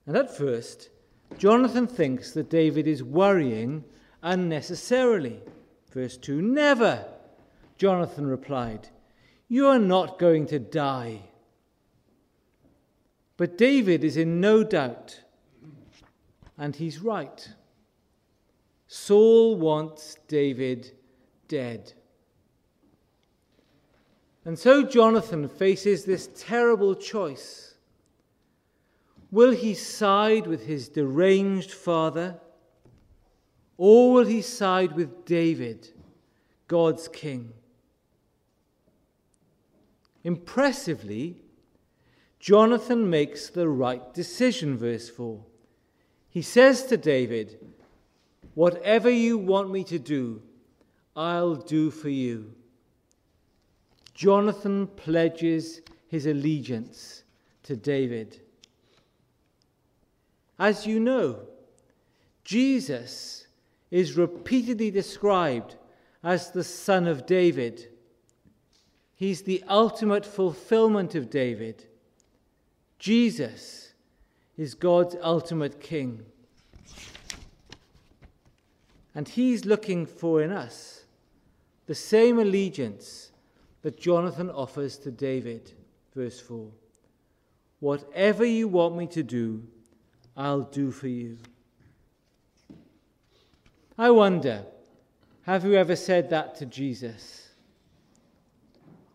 And 0.06 0.14
at 0.14 0.36
first, 0.36 0.90
Jonathan 1.38 1.86
thinks 1.86 2.32
that 2.32 2.50
David 2.50 2.86
is 2.86 3.02
worrying 3.02 3.84
unnecessarily. 4.22 5.40
Verse 5.90 6.18
2 6.18 6.42
Never, 6.42 7.06
Jonathan 7.78 8.26
replied. 8.26 8.88
You 9.48 9.68
are 9.68 9.78
not 9.78 10.18
going 10.18 10.46
to 10.48 10.58
die. 10.58 11.22
But 13.38 13.56
David 13.56 14.04
is 14.04 14.18
in 14.18 14.38
no 14.38 14.62
doubt 14.62 15.22
and 16.58 16.76
he's 16.76 16.98
right. 16.98 17.48
Saul 18.86 19.56
wants 19.56 20.18
David 20.28 20.92
dead. 21.48 21.94
And 24.44 24.58
so 24.58 24.82
Jonathan 24.82 25.48
faces 25.48 26.04
this 26.04 26.28
terrible 26.34 26.94
choice. 26.94 27.74
Will 29.30 29.52
he 29.52 29.74
side 29.74 30.46
with 30.46 30.66
his 30.66 30.88
deranged 30.88 31.70
father, 31.70 32.40
or 33.78 34.12
will 34.12 34.26
he 34.26 34.42
side 34.42 34.92
with 34.92 35.24
David, 35.24 35.88
God's 36.68 37.08
king? 37.08 37.52
Impressively, 40.24 41.42
Jonathan 42.38 43.08
makes 43.08 43.48
the 43.48 43.68
right 43.68 44.12
decision, 44.12 44.76
verse 44.76 45.08
4. 45.08 45.42
He 46.28 46.42
says 46.42 46.84
to 46.86 46.96
David, 46.96 47.58
Whatever 48.54 49.08
you 49.08 49.38
want 49.38 49.70
me 49.70 49.84
to 49.84 49.98
do, 49.98 50.42
I'll 51.16 51.54
do 51.56 51.90
for 51.90 52.08
you. 52.08 52.54
Jonathan 54.14 54.86
pledges 54.86 55.80
his 56.08 56.26
allegiance 56.26 57.24
to 57.62 57.76
David. 57.76 58.40
As 60.58 60.86
you 60.86 61.00
know, 61.00 61.40
Jesus 62.44 63.46
is 63.90 64.16
repeatedly 64.16 64.90
described 64.90 65.76
as 66.22 66.50
the 66.50 66.64
Son 66.64 67.06
of 67.08 67.26
David. 67.26 67.88
He's 69.14 69.42
the 69.42 69.64
ultimate 69.68 70.26
fulfillment 70.26 71.14
of 71.14 71.30
David. 71.30 71.86
Jesus 72.98 73.92
is 74.56 74.74
God's 74.74 75.16
ultimate 75.22 75.80
king. 75.80 76.24
And 79.14 79.28
he's 79.28 79.64
looking 79.64 80.06
for 80.06 80.42
in 80.42 80.52
us 80.52 81.04
the 81.86 81.94
same 81.94 82.38
allegiance 82.38 83.31
that 83.82 84.00
Jonathan 84.00 84.50
offers 84.50 84.96
to 84.98 85.10
David. 85.10 85.72
Verse 86.14 86.40
4 86.40 86.68
Whatever 87.80 88.44
you 88.44 88.68
want 88.68 88.96
me 88.96 89.06
to 89.08 89.22
do, 89.22 89.62
I'll 90.36 90.62
do 90.62 90.90
for 90.90 91.08
you. 91.08 91.38
I 93.98 94.10
wonder, 94.10 94.64
have 95.42 95.64
you 95.64 95.74
ever 95.74 95.96
said 95.96 96.30
that 96.30 96.54
to 96.56 96.66
Jesus? 96.66 97.48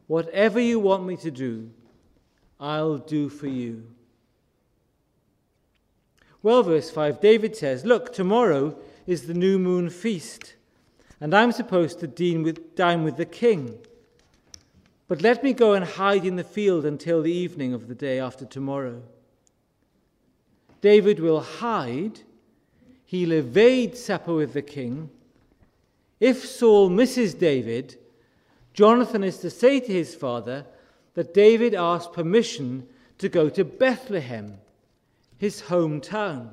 Whatever 0.08 0.60
you 0.60 0.80
want 0.80 1.06
me 1.06 1.18
to 1.18 1.32
do, 1.32 1.70
I'll 2.60 2.98
do 2.98 3.30
for 3.30 3.48
you. 3.48 3.84
Well, 6.44 6.64
verse 6.64 6.90
5, 6.90 7.20
David 7.20 7.56
says, 7.56 7.86
Look, 7.86 8.14
tomorrow 8.14 8.78
is 9.06 9.28
the 9.28 9.34
new 9.34 9.60
moon 9.60 9.90
feast, 9.90 10.56
and 11.20 11.34
I'm 11.34 11.52
supposed 11.52 12.00
to 12.00 12.08
dine 12.08 12.44
with, 12.44 12.76
dine 12.76 13.04
with 13.04 13.18
the 13.18 13.26
king. 13.26 13.80
But 15.08 15.22
let 15.22 15.44
me 15.44 15.54
go 15.54 15.74
and 15.74 15.86
hide 15.86 16.26
in 16.26 16.36
the 16.36 16.44
field 16.44 16.86
until 16.86 17.22
the 17.22 17.32
evening 17.32 17.74
of 17.74 17.88
the 17.88 17.96
day 17.96 18.20
after 18.20 18.46
tomorrow. 18.46 19.02
David 20.82 21.20
will 21.20 21.42
hide, 21.42 22.20
he'll 23.06 23.32
evade 23.32 23.98
supper 23.98 24.34
with 24.34 24.54
the 24.54 24.62
king. 24.62 25.10
If 26.20 26.46
Saul 26.46 26.90
misses 26.90 27.34
David, 27.34 27.98
Jonathan 28.74 29.24
is 29.24 29.38
to 29.40 29.50
say 29.50 29.80
to 29.80 29.92
his 29.92 30.14
father 30.14 30.66
that 31.14 31.34
David 31.34 31.74
asked 31.74 32.14
permission 32.14 32.88
to 33.18 33.30
go 33.30 33.50
to 33.50 33.64
Bethlehem 33.64 34.60
his 35.38 35.64
hometown. 35.64 36.50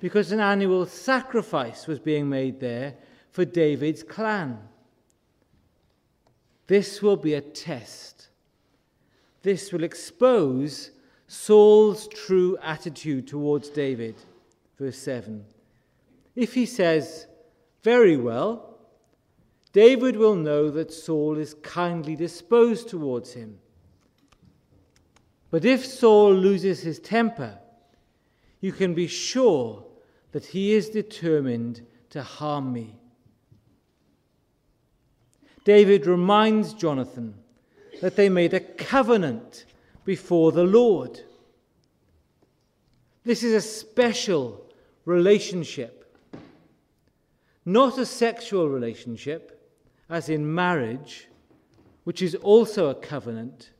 because 0.00 0.30
an 0.30 0.40
annual 0.40 0.86
sacrifice 0.86 1.86
was 1.86 1.98
being 1.98 2.28
made 2.28 2.60
there 2.60 2.94
for 3.30 3.44
David's 3.44 4.02
clan. 4.02 4.58
This 6.68 7.02
will 7.02 7.16
be 7.16 7.34
a 7.34 7.40
test. 7.40 8.28
This 9.42 9.72
will 9.72 9.82
expose 9.82 10.92
Saul's 11.26 12.06
true 12.08 12.56
attitude 12.62 13.26
towards 13.26 13.70
David. 13.70 14.14
Verse 14.78 14.98
7. 14.98 15.44
If 16.36 16.54
he 16.54 16.66
says, 16.66 17.26
Very 17.82 18.16
well, 18.16 18.78
David 19.72 20.16
will 20.16 20.36
know 20.36 20.70
that 20.70 20.92
Saul 20.92 21.36
is 21.38 21.54
kindly 21.62 22.14
disposed 22.14 22.88
towards 22.88 23.32
him. 23.32 23.58
But 25.50 25.64
if 25.64 25.84
Saul 25.84 26.34
loses 26.34 26.80
his 26.80 26.98
temper, 26.98 27.58
you 28.60 28.72
can 28.72 28.92
be 28.92 29.06
sure 29.06 29.84
that 30.32 30.44
he 30.44 30.74
is 30.74 30.90
determined 30.90 31.86
to 32.10 32.22
harm 32.22 32.72
me. 32.72 32.96
David 35.68 36.06
reminds 36.06 36.72
Jonathan 36.72 37.34
that 38.00 38.16
they 38.16 38.30
made 38.30 38.54
a 38.54 38.60
covenant 38.60 39.66
before 40.06 40.50
the 40.50 40.64
Lord. 40.64 41.20
This 43.22 43.42
is 43.42 43.52
a 43.52 43.60
special 43.60 44.64
relationship, 45.04 46.16
not 47.66 47.98
a 47.98 48.06
sexual 48.06 48.70
relationship, 48.70 49.70
as 50.08 50.30
in 50.30 50.54
marriage, 50.54 51.28
which 52.04 52.22
is 52.22 52.34
also 52.36 52.88
a 52.88 52.94
covenant, 52.94 53.72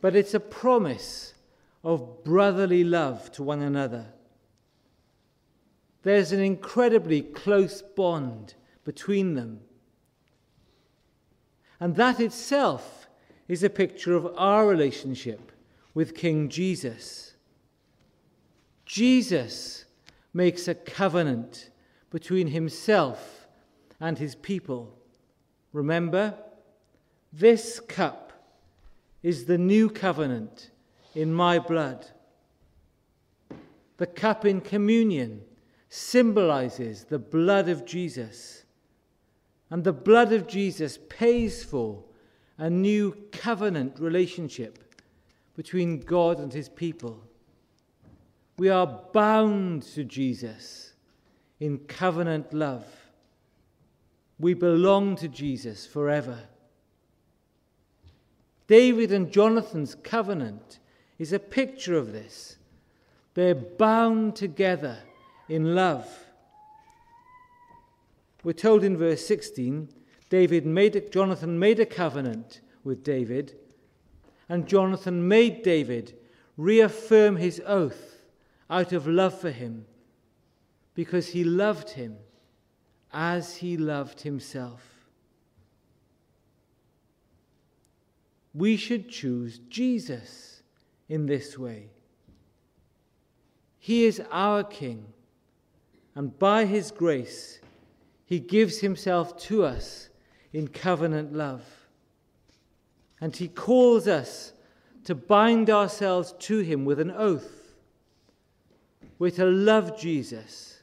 but 0.00 0.14
it's 0.14 0.34
a 0.34 0.38
promise 0.38 1.34
of 1.82 2.22
brotherly 2.22 2.84
love 2.84 3.32
to 3.32 3.42
one 3.42 3.62
another. 3.62 4.06
There's 6.04 6.30
an 6.30 6.38
incredibly 6.38 7.22
close 7.22 7.82
bond 7.82 8.54
between 8.84 9.34
them. 9.34 9.62
And 11.80 11.96
that 11.96 12.20
itself 12.20 13.08
is 13.48 13.64
a 13.64 13.70
picture 13.70 14.14
of 14.14 14.32
our 14.36 14.66
relationship 14.66 15.50
with 15.94 16.14
King 16.14 16.48
Jesus. 16.48 17.34
Jesus 18.84 19.86
makes 20.34 20.68
a 20.68 20.74
covenant 20.74 21.70
between 22.10 22.48
himself 22.48 23.48
and 23.98 24.18
his 24.18 24.34
people. 24.34 24.94
Remember, 25.72 26.34
this 27.32 27.80
cup 27.80 28.32
is 29.22 29.44
the 29.44 29.58
new 29.58 29.88
covenant 29.88 30.70
in 31.14 31.32
my 31.32 31.58
blood. 31.58 32.06
The 33.96 34.06
cup 34.06 34.44
in 34.44 34.60
communion 34.60 35.42
symbolizes 35.88 37.04
the 37.04 37.18
blood 37.18 37.68
of 37.68 37.84
Jesus. 37.84 38.59
And 39.70 39.84
the 39.84 39.92
blood 39.92 40.32
of 40.32 40.48
Jesus 40.48 40.98
pays 41.08 41.62
for 41.64 42.02
a 42.58 42.68
new 42.68 43.16
covenant 43.32 43.98
relationship 44.00 45.00
between 45.54 46.00
God 46.00 46.38
and 46.38 46.52
his 46.52 46.68
people. 46.68 47.22
We 48.58 48.68
are 48.68 49.00
bound 49.12 49.84
to 49.94 50.04
Jesus 50.04 50.92
in 51.60 51.78
covenant 51.78 52.52
love. 52.52 52.84
We 54.38 54.54
belong 54.54 55.16
to 55.16 55.28
Jesus 55.28 55.86
forever. 55.86 56.38
David 58.66 59.12
and 59.12 59.30
Jonathan's 59.30 59.94
covenant 59.94 60.78
is 61.18 61.32
a 61.32 61.38
picture 61.38 61.96
of 61.96 62.12
this. 62.12 62.56
They're 63.34 63.54
bound 63.54 64.36
together 64.36 64.98
in 65.48 65.74
love. 65.74 66.08
We're 68.42 68.52
told 68.52 68.84
in 68.84 68.96
verse 68.96 69.26
16 69.26 69.88
David 70.28 70.64
made 70.64 71.10
Jonathan 71.12 71.58
made 71.58 71.80
a 71.80 71.86
covenant 71.86 72.60
with 72.84 73.02
David, 73.04 73.56
and 74.48 74.66
Jonathan 74.66 75.26
made 75.26 75.62
David 75.62 76.16
reaffirm 76.56 77.36
his 77.36 77.60
oath 77.66 78.22
out 78.68 78.92
of 78.92 79.06
love 79.06 79.38
for 79.38 79.50
him, 79.50 79.86
because 80.94 81.28
he 81.28 81.42
loved 81.44 81.90
him 81.90 82.16
as 83.12 83.56
he 83.56 83.76
loved 83.76 84.20
himself. 84.20 84.82
We 88.54 88.76
should 88.76 89.08
choose 89.08 89.58
Jesus 89.68 90.62
in 91.08 91.26
this 91.26 91.58
way. 91.58 91.90
He 93.78 94.04
is 94.04 94.22
our 94.30 94.62
King, 94.64 95.06
and 96.14 96.38
by 96.38 96.66
his 96.66 96.90
grace, 96.90 97.59
he 98.30 98.38
gives 98.38 98.78
himself 98.78 99.36
to 99.36 99.64
us 99.64 100.08
in 100.52 100.68
covenant 100.68 101.34
love. 101.34 101.64
And 103.20 103.34
he 103.34 103.48
calls 103.48 104.06
us 104.06 104.52
to 105.02 105.16
bind 105.16 105.68
ourselves 105.68 106.32
to 106.38 106.60
him 106.60 106.84
with 106.84 107.00
an 107.00 107.10
oath. 107.10 107.74
We're 109.18 109.32
to 109.32 109.46
love 109.46 110.00
Jesus 110.00 110.80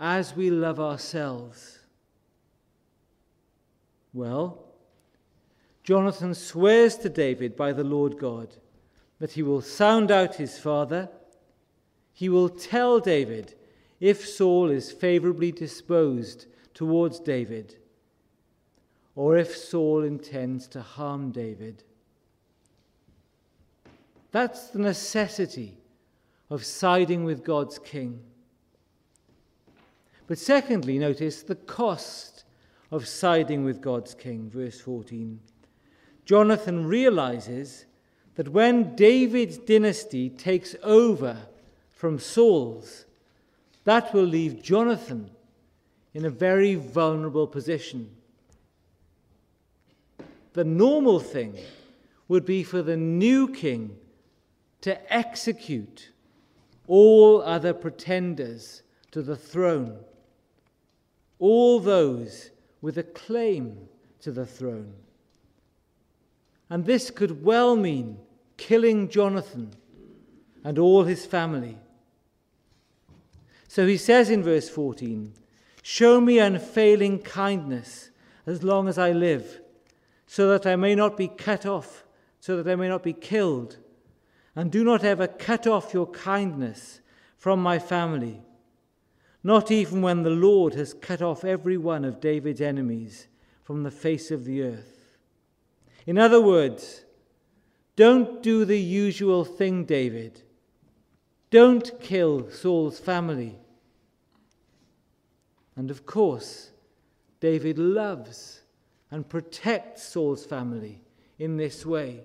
as 0.00 0.34
we 0.34 0.50
love 0.50 0.80
ourselves. 0.80 1.78
Well, 4.12 4.64
Jonathan 5.84 6.34
swears 6.34 6.96
to 6.96 7.08
David 7.08 7.56
by 7.56 7.72
the 7.72 7.84
Lord 7.84 8.18
God 8.18 8.48
that 9.20 9.30
he 9.30 9.44
will 9.44 9.62
sound 9.62 10.10
out 10.10 10.34
his 10.34 10.58
father. 10.58 11.08
He 12.12 12.28
will 12.28 12.48
tell 12.48 12.98
David 12.98 13.54
if 14.00 14.26
Saul 14.26 14.70
is 14.70 14.92
favorably 14.92 15.52
disposed 15.52 16.46
towards 16.74 17.18
David 17.20 17.76
or 19.18 19.36
if 19.36 19.56
Saul 19.56 20.04
intends 20.04 20.68
to 20.68 20.80
harm 20.80 21.32
David. 21.32 21.82
That's 24.30 24.68
the 24.68 24.78
necessity 24.78 25.76
of 26.50 26.64
siding 26.64 27.24
with 27.24 27.42
God's 27.42 27.80
king. 27.80 28.20
But 30.28 30.38
secondly, 30.38 30.98
notice 30.98 31.42
the 31.42 31.56
cost 31.56 32.44
of 32.92 33.08
siding 33.08 33.64
with 33.64 33.80
God's 33.80 34.14
king, 34.14 34.48
verse 34.50 34.80
14. 34.80 35.40
Jonathan 36.24 36.86
realizes 36.86 37.86
that 38.36 38.50
when 38.50 38.94
David's 38.94 39.58
dynasty 39.58 40.30
takes 40.30 40.76
over 40.84 41.36
from 41.90 42.18
Saul's, 42.18 43.06
that 43.88 44.12
will 44.12 44.30
leave 44.38 44.62
Jonathan 44.62 45.30
in 46.14 46.24
a 46.24 46.30
very 46.30 46.74
vulnerable 46.74 47.46
position 47.46 48.10
the 50.58 50.64
normal 50.64 51.20
thing 51.20 51.56
would 52.26 52.44
be 52.44 52.64
for 52.64 52.82
the 52.82 52.96
new 52.96 53.46
king 53.46 53.96
to 54.80 55.14
execute 55.14 56.10
all 56.88 57.40
other 57.42 57.72
pretenders 57.72 58.82
to 59.12 59.22
the 59.22 59.36
throne, 59.36 60.00
all 61.38 61.78
those 61.78 62.50
with 62.80 62.98
a 62.98 63.04
claim 63.04 63.88
to 64.20 64.32
the 64.32 64.44
throne. 64.44 64.92
And 66.68 66.84
this 66.84 67.08
could 67.10 67.44
well 67.44 67.76
mean 67.76 68.18
killing 68.56 69.08
Jonathan 69.08 69.70
and 70.64 70.76
all 70.76 71.04
his 71.04 71.24
family. 71.24 71.78
So 73.78 73.86
he 73.86 73.96
says 73.96 74.28
in 74.28 74.42
verse 74.42 74.68
14, 74.68 75.34
Show 75.84 76.20
me 76.20 76.40
unfailing 76.40 77.20
kindness 77.20 78.10
as 78.44 78.64
long 78.64 78.88
as 78.88 78.98
I 78.98 79.12
live 79.12 79.60
so 80.26 80.48
that 80.48 80.66
I 80.66 80.74
may 80.74 80.96
not 80.96 81.16
be 81.16 81.28
cut 81.28 81.64
off, 81.64 82.04
so 82.40 82.60
that 82.60 82.68
I 82.68 82.74
may 82.74 82.88
not 82.88 83.04
be 83.04 83.12
killed. 83.12 83.76
And 84.56 84.72
do 84.72 84.82
not 84.82 85.04
ever 85.04 85.28
cut 85.28 85.68
off 85.68 85.94
your 85.94 86.08
kindness 86.08 86.98
from 87.36 87.62
my 87.62 87.78
family, 87.78 88.42
not 89.44 89.70
even 89.70 90.02
when 90.02 90.24
the 90.24 90.30
Lord 90.30 90.74
has 90.74 90.92
cut 90.92 91.22
off 91.22 91.44
every 91.44 91.76
one 91.76 92.04
of 92.04 92.20
David's 92.20 92.60
enemies 92.60 93.28
from 93.62 93.84
the 93.84 93.92
face 93.92 94.32
of 94.32 94.44
the 94.44 94.60
earth. 94.60 95.06
In 96.04 96.18
other 96.18 96.40
words, 96.40 97.04
don't 97.94 98.42
do 98.42 98.64
the 98.64 98.80
usual 98.80 99.44
thing, 99.44 99.84
David. 99.84 100.42
Don't 101.52 102.00
kill 102.00 102.50
Saul's 102.50 102.98
family. 102.98 103.56
And 105.78 105.92
of 105.92 106.04
course, 106.06 106.72
David 107.38 107.78
loves 107.78 108.62
and 109.12 109.28
protects 109.28 110.02
Saul's 110.02 110.44
family 110.44 111.00
in 111.38 111.56
this 111.56 111.86
way. 111.86 112.24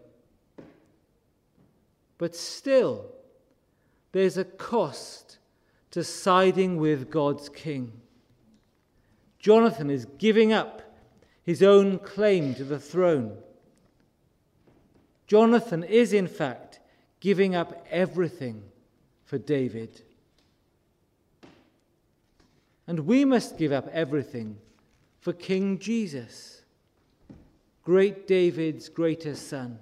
But 2.17 2.35
still, 2.35 3.05
there's 4.11 4.39
a 4.39 4.43
cost 4.43 5.37
to 5.91 6.03
siding 6.03 6.77
with 6.77 7.11
God's 7.11 7.47
king. 7.47 7.91
Jonathan 9.37 9.91
is 9.91 10.05
giving 10.17 10.51
up 10.51 10.81
his 11.43 11.61
own 11.61 11.99
claim 11.99 12.55
to 12.55 12.63
the 12.63 12.79
throne. 12.79 13.37
Jonathan 15.27 15.83
is, 15.83 16.11
in 16.11 16.25
fact, 16.25 16.79
giving 17.19 17.53
up 17.53 17.85
everything 17.91 18.63
for 19.25 19.37
David. 19.37 20.01
And 22.87 23.01
we 23.01 23.25
must 23.25 23.57
give 23.57 23.71
up 23.71 23.87
everything 23.91 24.57
for 25.19 25.33
King 25.33 25.79
Jesus, 25.79 26.63
great 27.83 28.27
David's 28.27 28.89
greatest 28.89 29.47
son. 29.47 29.79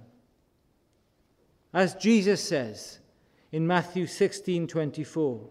As 1.74 1.94
Jesus 1.94 2.40
says 2.40 3.00
in 3.50 3.66
Matthew 3.66 4.06
16:24, 4.06 5.48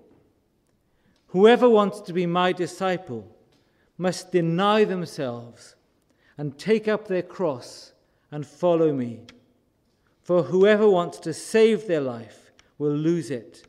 whoever 1.28 1.70
wants 1.70 2.00
to 2.02 2.14
be 2.14 2.26
my 2.26 2.54
disciple 2.54 3.36
must 3.98 4.32
deny 4.32 4.84
themselves 4.86 5.76
and 6.38 6.58
take 6.58 6.88
up 6.88 7.08
their 7.08 7.22
cross 7.22 7.94
and 8.32 8.48
follow 8.48 8.94
me. 8.94 9.26
For 10.22 10.44
whoever 10.44 10.90
wants 10.90 11.20
to 11.20 11.34
save 11.34 11.88
their 11.88 12.02
life 12.02 12.52
will 12.78 12.96
lose 12.96 13.30
it. 13.30 13.68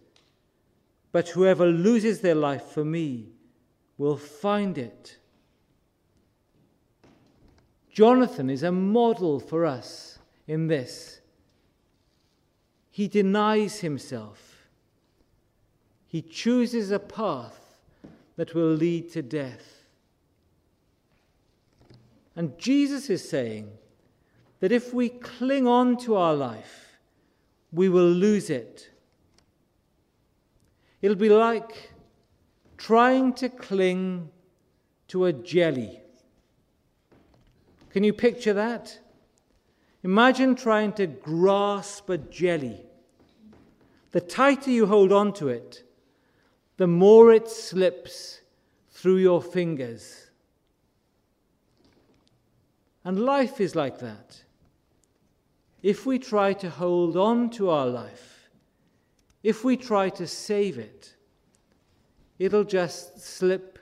But 1.11 1.31
whoever 1.31 1.67
loses 1.67 2.21
their 2.21 2.35
life 2.35 2.65
for 2.65 2.85
me 2.85 3.33
will 3.99 4.17
find 4.17 4.79
it. 4.79 5.19
Jonathan 7.91 8.49
is 8.49 8.63
a 8.63 8.73
model 8.73 9.39
for 9.39 9.67
us 9.67 10.19
in 10.47 10.67
this. 10.67 11.21
He 12.91 13.07
denies 13.09 13.81
himself. 13.81 14.69
He 16.07 16.23
chooses 16.23 16.91
a 16.91 16.99
path 16.99 17.59
that 18.37 18.55
will 18.55 18.73
lead 18.73 19.11
to 19.13 19.23
death. 19.23 19.85
And 22.35 22.59
Jesus 22.59 23.11
is 23.11 23.29
saying 23.29 23.71
that 24.61 24.73
if 24.73 24.95
we 24.95 25.09
cling 25.09 25.67
on 25.67 25.97
to 25.99 26.17
our 26.17 26.35
life, 26.35 26.99
we 27.73 27.89
will 27.89 28.11
lose 28.11 28.51
it. 28.51 28.91
It'll 31.01 31.17
be 31.17 31.29
like 31.29 31.92
trying 32.83 33.33
to 33.33 33.49
cling 33.49 34.29
to 35.07 35.27
a 35.27 35.33
jelly. 35.33 36.01
Can 37.91 38.03
you 38.03 38.13
picture 38.13 38.55
that? 38.55 38.99
Imagine 40.03 40.57
trying 40.57 40.93
to 40.95 41.07
grasp 41.07 42.11
a 42.11 42.19
jelly. 42.19 42.81
The 44.11 44.21
tighter 44.21 44.73
you 44.73 44.87
hold 44.87 45.13
on 45.13 45.33
to 45.35 45.47
it, 45.47 45.85
the 46.77 46.89
more 46.89 47.33
it 47.33 47.49
slips 47.49 48.41
through 48.91 49.19
your 49.19 49.41
fingers. 49.41 50.31
And 53.05 53.21
life 53.21 53.61
is 53.61 53.77
like 53.77 54.01
that. 54.01 54.43
If 55.85 56.05
we 56.05 56.19
try 56.19 56.53
to 56.55 56.69
hold 56.69 57.17
on 57.17 57.49
to 57.51 57.71
our 57.71 57.87
life, 57.87 58.49
if 59.45 59.63
we 59.63 59.77
try 59.77 60.09
to 60.09 60.27
save 60.27 60.79
it, 60.79 61.15
it'll 62.43 62.65
just 62.65 63.21
slip 63.21 63.79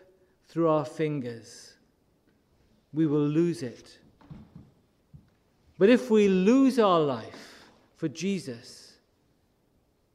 through 0.49 0.69
our 0.69 0.85
fingers. 0.85 1.75
We 2.93 3.07
will 3.07 3.27
lose 3.27 3.63
it. 3.63 3.99
But 5.79 5.89
if 5.89 6.11
we 6.11 6.29
lose 6.29 6.79
our 6.79 7.01
life 7.01 7.71
for 7.97 8.09
Jesus, 8.09 8.99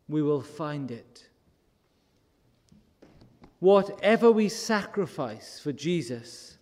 we 0.07 0.21
will 0.21 0.41
find 0.41 0.91
it. 0.91 1.27
Whatever 3.59 4.31
we 4.31 4.47
sacrifice 4.47 5.59
for 5.59 5.71
Jesus, 5.71 6.59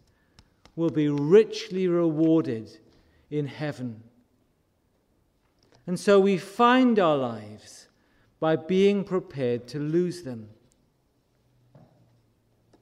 will 0.78 0.90
be 0.90 1.10
richly 1.10 1.90
rewarded 1.90 2.80
in 3.30 3.46
heaven. 3.46 4.02
And 5.86 6.00
so 6.00 6.18
we 6.18 6.38
find 6.38 6.98
our 6.98 7.18
lives 7.18 7.90
by 8.40 8.56
being 8.56 9.04
prepared 9.04 9.68
to 9.68 9.80
lose 9.80 10.24
them. 10.24 10.50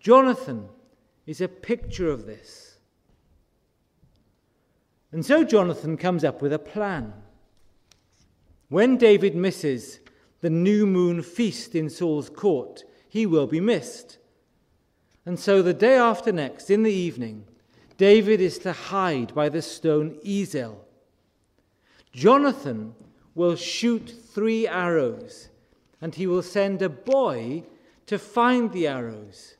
Jonathan 0.02 0.68
is 1.28 1.42
a 1.42 1.48
picture 1.48 2.10
of 2.10 2.26
this. 2.26 2.78
And 5.12 5.24
so 5.24 5.44
Jonathan 5.44 5.96
comes 5.96 6.24
up 6.24 6.42
with 6.42 6.52
a 6.52 6.60
plan. 6.60 7.14
When 8.70 8.98
David 8.98 9.36
misses 9.36 10.00
the 10.40 10.50
new 10.50 10.88
moon 10.88 11.22
feast 11.22 11.76
in 11.76 11.90
Saul's 11.90 12.30
court, 12.30 12.84
he 13.10 13.26
will 13.28 13.46
be 13.46 13.60
missed. 13.60 14.18
And 15.26 15.40
so 15.40 15.62
the 15.62 15.74
day 15.74 15.98
after 15.98 16.32
next, 16.32 16.72
in 16.72 16.82
the 16.82 16.94
evening, 16.94 17.46
David 17.98 18.42
is 18.42 18.58
to 18.60 18.74
hide 18.74 19.36
by 19.36 19.50
the 19.50 19.62
stone 19.62 20.18
Ezel. 20.26 20.78
Jonathan 22.12 22.96
will 23.36 23.56
shoot 23.56 24.12
three 24.34 24.68
arrows, 24.68 25.50
and 26.02 26.16
he 26.16 26.26
will 26.26 26.42
send 26.42 26.82
a 26.82 26.90
boy 26.90 27.64
to 28.08 28.18
find 28.18 28.72
the 28.72 28.88
arrows. 28.88 29.56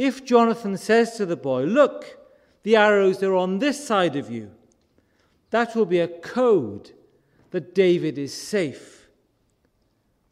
If 0.00 0.24
Jonathan 0.24 0.78
says 0.78 1.18
to 1.18 1.26
the 1.26 1.36
boy, 1.36 1.64
Look, 1.64 2.16
the 2.62 2.74
arrows 2.74 3.22
are 3.22 3.34
on 3.34 3.58
this 3.58 3.86
side 3.86 4.16
of 4.16 4.30
you, 4.30 4.50
that 5.50 5.76
will 5.76 5.84
be 5.84 5.98
a 5.98 6.08
code 6.08 6.92
that 7.50 7.74
David 7.74 8.16
is 8.16 8.32
safe. 8.32 9.10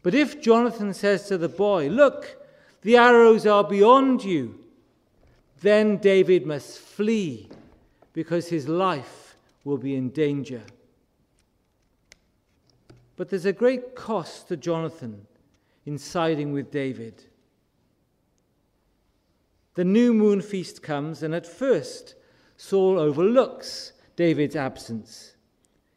But 0.03 0.15
if 0.15 0.41
Jonathan 0.41 0.95
says 0.95 1.29
to 1.29 1.37
the 1.37 1.51
boy, 1.51 1.89
Look, 1.89 2.39
the 2.81 2.97
arrows 2.97 3.47
are 3.47 3.63
beyond 3.63 4.25
you, 4.25 4.59
then 5.61 5.99
David 5.99 6.47
must 6.47 6.79
flee 6.79 7.51
because 8.15 8.49
his 8.49 8.69
life 8.69 9.37
will 9.65 9.77
be 9.77 9.95
in 9.95 10.09
danger. 10.09 10.63
But 13.17 13.29
there's 13.29 13.45
a 13.45 13.53
great 13.53 13.95
cost 13.95 14.49
to 14.49 14.57
Jonathan 14.57 15.27
in 15.85 15.99
siding 15.99 16.55
with 16.55 16.71
David. 16.71 17.28
The 19.79 19.85
new 19.85 20.13
moon 20.13 20.41
feast 20.41 20.83
comes, 20.83 21.23
and 21.23 21.33
at 21.33 21.47
first, 21.47 22.17
Saul 22.57 22.99
overlooks 22.99 23.93
David's 24.17 24.57
absence. 24.57 25.37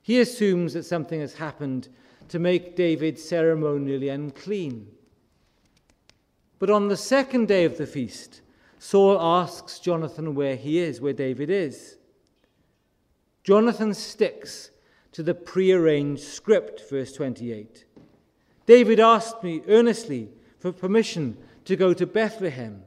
He 0.04 0.20
assumes 0.20 0.74
that 0.74 0.84
something 0.84 1.20
has 1.20 1.34
happened 1.34 1.88
to 2.28 2.38
make 2.38 2.76
David 2.76 3.17
ceremonially 3.17 4.08
unclean. 4.08 4.86
But 6.60 6.70
on 6.70 6.89
the 6.89 6.96
second 6.96 7.48
day 7.48 7.65
of 7.65 7.80
the 7.80 7.88
feast, 7.88 8.41
Saul 8.78 9.20
asks 9.20 9.80
Jonathan 9.80 10.36
where 10.36 10.58
he 10.58 10.78
is, 10.78 11.02
where 11.02 11.12
David 11.12 11.50
is. 11.50 11.98
Jonathan 13.44 13.96
sticks 13.96 14.70
to 15.12 15.24
the 15.24 15.34
prearranged 15.34 16.22
script, 16.22 16.88
verse 16.88 17.13
28. 17.13 17.86
David 18.67 19.00
asked 19.00 19.44
me 19.44 19.63
earnestly 19.67 20.30
for 20.60 20.72
permission 20.72 21.36
to 21.65 21.76
go 21.76 21.96
to 21.96 22.06
Bethlehem 22.06 22.84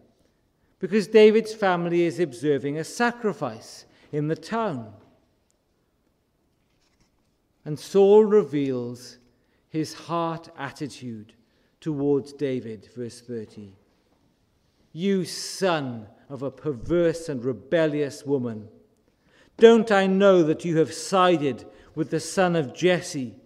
because 0.85 1.07
David's 1.07 1.55
family 1.55 2.03
is 2.03 2.21
observing 2.21 2.77
a 2.77 2.85
sacrifice 2.85 3.87
in 4.13 4.29
the 4.29 4.37
town. 4.37 4.93
And 7.65 7.81
Saul 7.81 8.27
reveals 8.27 9.17
his 9.71 9.95
heart 9.95 10.51
attitude 10.59 11.33
towards 11.81 12.35
David, 12.35 12.91
verse 12.95 13.23
30. 13.23 13.73
You 14.93 15.25
son 15.25 16.07
of 16.29 16.43
a 16.43 16.51
perverse 16.51 17.31
and 17.31 17.43
rebellious 17.43 18.27
woman. 18.27 18.69
Don't 19.57 19.91
I 19.91 20.07
know 20.07 20.43
that 20.43 20.67
you 20.67 20.77
have 20.77 20.93
sided 20.93 21.65
with 21.95 22.11
the 22.11 22.21
son 22.21 22.55
of 22.55 22.75
Jesse, 22.75 23.37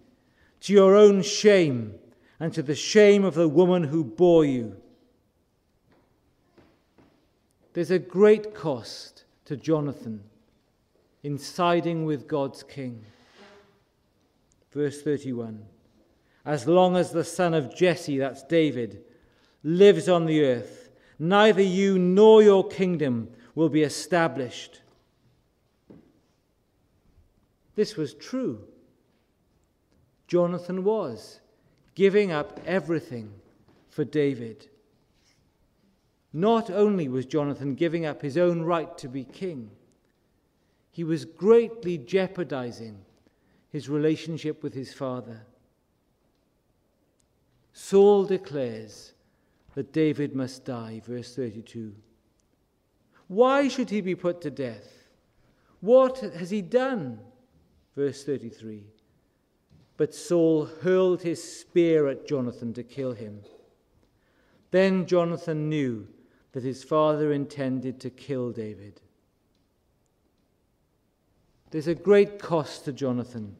to 0.62 0.72
your 0.72 0.96
own 0.96 1.22
shame 1.22 1.94
and 2.40 2.52
to 2.52 2.64
the 2.64 2.74
shame 2.74 3.22
of 3.22 3.34
the 3.34 3.48
woman 3.48 3.84
who 3.84 4.02
bore 4.02 4.44
you? 4.44 4.76
There's 7.78 7.92
a 7.92 8.00
great 8.00 8.56
cost 8.56 9.22
to 9.44 9.56
Jonathan 9.56 10.24
in 11.22 11.38
siding 11.38 12.04
with 12.06 12.26
God's 12.26 12.64
king. 12.64 13.04
Verse 14.72 15.00
31 15.00 15.64
As 16.44 16.66
long 16.66 16.96
as 16.96 17.12
the 17.12 17.22
son 17.22 17.54
of 17.54 17.72
Jesse, 17.72 18.18
that's 18.18 18.42
David, 18.42 19.04
lives 19.62 20.08
on 20.08 20.26
the 20.26 20.44
earth, 20.44 20.90
neither 21.20 21.62
you 21.62 22.00
nor 22.00 22.42
your 22.42 22.66
kingdom 22.66 23.28
will 23.54 23.68
be 23.68 23.84
established. 23.84 24.80
This 27.76 27.94
was 27.94 28.12
true. 28.12 28.58
Jonathan 30.26 30.82
was 30.82 31.38
giving 31.94 32.32
up 32.32 32.58
everything 32.66 33.34
for 33.88 34.02
David. 34.04 34.66
Not 36.32 36.70
only 36.70 37.08
was 37.08 37.26
Jonathan 37.26 37.74
giving 37.74 38.04
up 38.04 38.22
his 38.22 38.36
own 38.36 38.62
right 38.62 38.96
to 38.98 39.08
be 39.08 39.24
king, 39.24 39.70
he 40.90 41.04
was 41.04 41.24
greatly 41.24 41.96
jeopardizing 41.96 42.98
his 43.70 43.88
relationship 43.88 44.62
with 44.62 44.74
his 44.74 44.92
father. 44.92 45.42
Saul 47.72 48.24
declares 48.24 49.12
that 49.74 49.92
David 49.92 50.34
must 50.34 50.64
die. 50.64 51.00
Verse 51.06 51.34
32. 51.34 51.94
Why 53.28 53.68
should 53.68 53.90
he 53.90 54.00
be 54.00 54.14
put 54.14 54.40
to 54.40 54.50
death? 54.50 55.04
What 55.80 56.18
has 56.18 56.50
he 56.50 56.62
done? 56.62 57.20
Verse 57.94 58.24
33. 58.24 58.84
But 59.96 60.14
Saul 60.14 60.66
hurled 60.82 61.22
his 61.22 61.42
spear 61.42 62.08
at 62.08 62.26
Jonathan 62.26 62.72
to 62.74 62.82
kill 62.82 63.12
him. 63.12 63.42
Then 64.70 65.06
Jonathan 65.06 65.68
knew 65.68 66.06
that 66.52 66.62
his 66.62 66.82
father 66.82 67.32
intended 67.32 68.00
to 68.00 68.10
kill 68.10 68.50
David. 68.50 69.00
There's 71.70 71.88
a 71.88 71.94
great 71.94 72.38
cost 72.38 72.84
to 72.86 72.92
Jonathan 72.92 73.56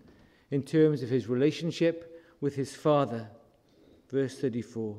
in 0.51 0.63
terms 0.63 1.03
of 1.03 1.11
his 1.11 1.29
relationship 1.29 2.25
with 2.41 2.55
his 2.57 2.75
father. 2.75 3.29
Verse 4.11 4.39
34. 4.39 4.97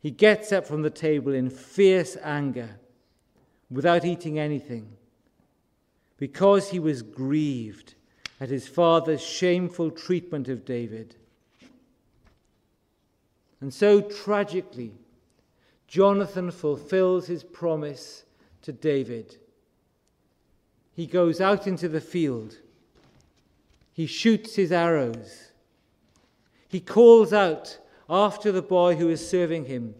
He 0.00 0.10
gets 0.10 0.52
up 0.52 0.66
from 0.66 0.82
the 0.82 0.90
table 0.90 1.32
in 1.32 1.50
fierce 1.50 2.16
anger 2.22 2.78
without 3.70 4.04
eating 4.04 4.38
anything 4.38 4.96
because 6.16 6.70
he 6.70 6.78
was 6.78 7.02
grieved 7.02 7.94
at 8.40 8.48
his 8.48 8.68
father's 8.68 9.22
shameful 9.22 9.90
treatment 9.90 10.48
of 10.48 10.64
David. 10.64 11.16
And 13.60 13.72
so 13.74 14.00
tragically, 14.00 14.94
Jonathan 15.88 16.50
fulfills 16.50 17.26
his 17.26 17.42
promise 17.42 18.24
to 18.62 18.72
David. 18.72 19.36
He 20.94 21.06
goes 21.06 21.40
out 21.40 21.66
into 21.66 21.88
the 21.88 22.00
field. 22.00 22.58
He 23.94 24.06
shoots 24.06 24.54
his 24.54 24.70
arrows. 24.70 25.52
He 26.68 26.80
calls 26.80 27.32
out 27.32 27.78
after 28.10 28.52
the 28.52 28.62
boy 28.62 28.96
who 28.96 29.08
is 29.08 29.26
serving 29.26 29.64
him, 29.64 29.94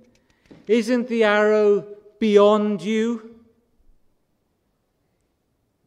Isn't 0.67 1.09
the 1.09 1.25
arrow 1.25 1.87
beyond 2.19 2.83
you? 2.83 3.37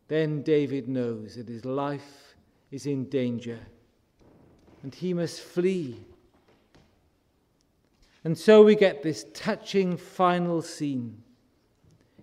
Then 0.07 0.41
David 0.41 0.89
knows 0.89 1.35
that 1.35 1.47
his 1.47 1.63
life 1.63 2.35
is 2.71 2.85
in 2.85 3.05
danger 3.05 3.59
and 4.83 4.93
he 4.93 5.13
must 5.13 5.41
flee. 5.41 5.97
And 8.23 8.37
so 8.37 8.63
we 8.63 8.75
get 8.75 9.01
this 9.01 9.25
touching 9.33 9.97
final 9.97 10.61
scene 10.61 11.23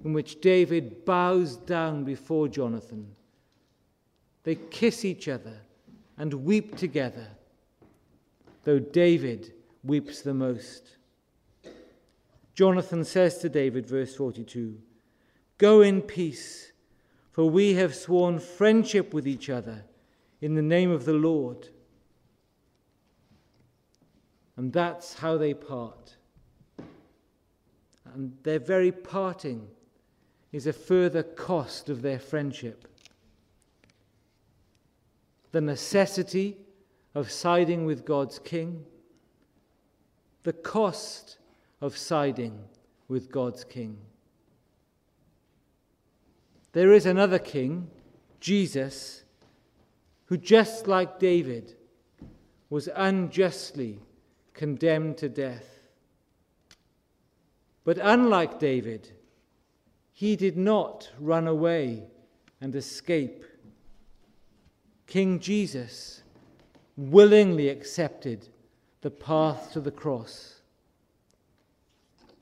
in 0.04 0.12
which 0.12 0.40
David 0.40 1.04
bows 1.04 1.56
down 1.56 2.04
before 2.04 2.48
Jonathan. 2.48 3.14
They 4.44 4.54
kiss 4.54 5.04
each 5.04 5.28
other 5.28 5.60
and 6.16 6.32
weep 6.32 6.76
together, 6.76 7.26
though 8.64 8.78
David 8.78 9.52
weeps 9.82 10.22
the 10.22 10.34
most. 10.34 10.96
Jonathan 12.54 13.04
says 13.04 13.38
to 13.38 13.48
David, 13.48 13.86
verse 13.86 14.14
42, 14.14 14.78
Go 15.58 15.80
in 15.80 16.02
peace, 16.02 16.72
for 17.32 17.50
we 17.50 17.74
have 17.74 17.94
sworn 17.94 18.38
friendship 18.38 19.12
with 19.12 19.26
each 19.26 19.50
other 19.50 19.84
in 20.40 20.54
the 20.54 20.62
name 20.62 20.90
of 20.90 21.04
the 21.04 21.12
Lord. 21.12 21.68
And 24.58 24.72
that's 24.72 25.14
how 25.14 25.38
they 25.38 25.54
part. 25.54 26.16
And 28.12 28.36
their 28.42 28.58
very 28.58 28.90
parting 28.90 29.68
is 30.50 30.66
a 30.66 30.72
further 30.72 31.22
cost 31.22 31.88
of 31.88 32.02
their 32.02 32.18
friendship. 32.18 32.88
The 35.52 35.60
necessity 35.60 36.56
of 37.14 37.30
siding 37.30 37.86
with 37.86 38.04
God's 38.04 38.40
king, 38.40 38.84
the 40.42 40.52
cost 40.52 41.38
of 41.80 41.96
siding 41.96 42.58
with 43.06 43.30
God's 43.30 43.62
king. 43.62 43.96
There 46.72 46.92
is 46.92 47.06
another 47.06 47.38
king, 47.38 47.90
Jesus, 48.40 49.22
who, 50.24 50.36
just 50.36 50.88
like 50.88 51.20
David, 51.20 51.76
was 52.70 52.88
unjustly 52.96 54.00
condemned 54.58 55.16
to 55.16 55.28
death. 55.28 55.78
But 57.84 57.96
unlike 58.02 58.58
David, 58.58 59.12
he 60.12 60.34
did 60.34 60.56
not 60.56 61.08
run 61.20 61.46
away 61.46 62.08
and 62.60 62.74
escape. 62.74 63.44
King 65.06 65.38
Jesus 65.38 66.22
willingly 66.96 67.68
accepted 67.68 68.48
the 69.00 69.12
path 69.12 69.72
to 69.74 69.80
the 69.80 69.92
cross. 69.92 70.60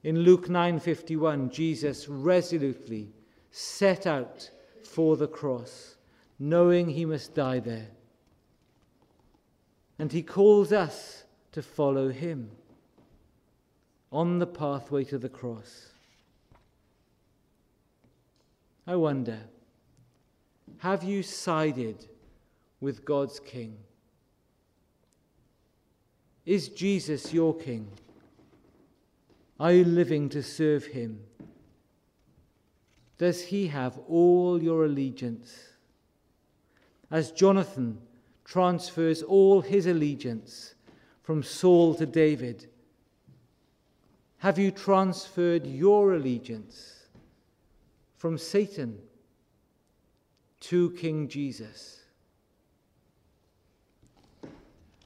In 0.03 0.21
Luke 0.21 0.49
9:51, 0.49 1.51
Jesus 1.51 2.09
resolutely 2.09 3.13
set 3.51 4.07
out 4.07 4.51
for 4.83 5.19
the 5.19 5.29
cross, 5.29 5.97
knowing 6.39 6.89
he 6.89 7.05
must 7.05 7.35
die 7.35 7.61
there. 7.61 7.91
And 9.99 10.13
he 10.13 10.23
calls 10.23 10.73
us 10.73 11.25
to 11.57 11.63
follow 11.63 12.11
him 12.11 12.51
on 14.13 14.39
the 14.39 14.47
pathway 14.47 15.03
to 15.03 15.17
the 15.17 15.31
cross. 15.31 15.87
I 18.87 18.95
wonder, 18.97 19.39
have 20.81 21.03
you 21.03 21.23
sided 21.23 22.09
with 22.83 23.07
God's 23.07 23.41
King? 23.41 23.75
Is 26.45 26.69
Jesus 26.69 27.33
your 27.33 27.55
King? 27.55 27.91
Are 29.59 29.73
you 29.73 29.87
living 29.87 30.29
to 30.29 30.43
serve 30.43 30.85
him? 30.85 31.21
Does 33.17 33.45
he 33.45 33.69
have 33.69 33.99
all 34.11 34.63
your 34.63 34.85
allegiance? 34.85 35.57
As 37.11 37.33
Jonathan 37.33 37.97
transfers 38.45 39.23
all 39.23 39.63
his 39.63 39.87
allegiance 39.87 40.75
from 41.27 41.43
Saul 41.43 41.93
to 41.97 42.07
David? 42.07 42.69
Have 44.39 44.61
you 44.61 44.71
transferred 44.71 45.67
your 45.67 46.15
allegiance 46.15 47.07
from 48.17 48.39
Satan 48.39 48.97
to 50.61 50.93
King 50.93 51.27
Jesus? 51.27 52.05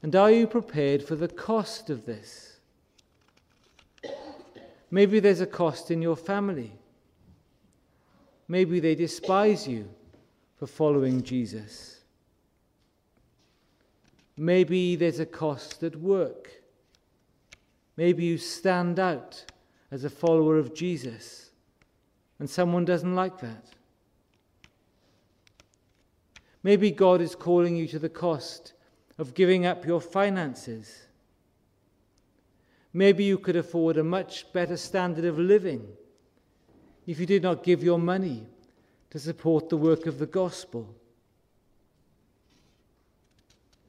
And 0.03 0.15
are 0.15 0.29
you 0.29 0.45
prepared 0.45 1.01
for 1.01 1.15
the 1.15 1.27
cost 1.27 1.89
of 1.89 2.05
this? 2.05 2.59
Maybe 4.91 5.19
there's 5.19 5.41
a 5.41 5.47
cost 5.47 5.89
in 5.89 6.03
your 6.03 6.15
family. 6.15 6.71
Maybe 8.47 8.79
they 8.79 8.93
despise 8.93 9.67
you 9.67 9.89
for 10.59 10.67
following 10.67 11.23
Jesus. 11.23 12.00
Maybe 14.41 14.95
there's 14.95 15.19
a 15.19 15.25
cost 15.27 15.83
at 15.83 15.95
work. 15.95 16.49
Maybe 17.95 18.25
you 18.25 18.39
stand 18.39 18.97
out 18.97 19.45
as 19.91 20.03
a 20.03 20.09
follower 20.09 20.57
of 20.57 20.73
Jesus 20.73 21.51
and 22.39 22.49
someone 22.49 22.83
doesn't 22.83 23.13
like 23.13 23.39
that. 23.41 23.67
Maybe 26.63 26.89
God 26.89 27.21
is 27.21 27.35
calling 27.35 27.75
you 27.75 27.85
to 27.89 27.99
the 27.99 28.09
cost 28.09 28.73
of 29.19 29.35
giving 29.35 29.67
up 29.67 29.85
your 29.85 30.01
finances. 30.01 31.03
Maybe 32.93 33.23
you 33.23 33.37
could 33.37 33.55
afford 33.55 33.97
a 33.97 34.03
much 34.03 34.51
better 34.53 34.75
standard 34.75 35.25
of 35.25 35.37
living 35.37 35.85
if 37.05 37.19
you 37.19 37.27
did 37.27 37.43
not 37.43 37.63
give 37.63 37.83
your 37.83 37.99
money 37.99 38.47
to 39.11 39.19
support 39.19 39.69
the 39.69 39.77
work 39.77 40.07
of 40.07 40.17
the 40.17 40.25
gospel. 40.25 40.95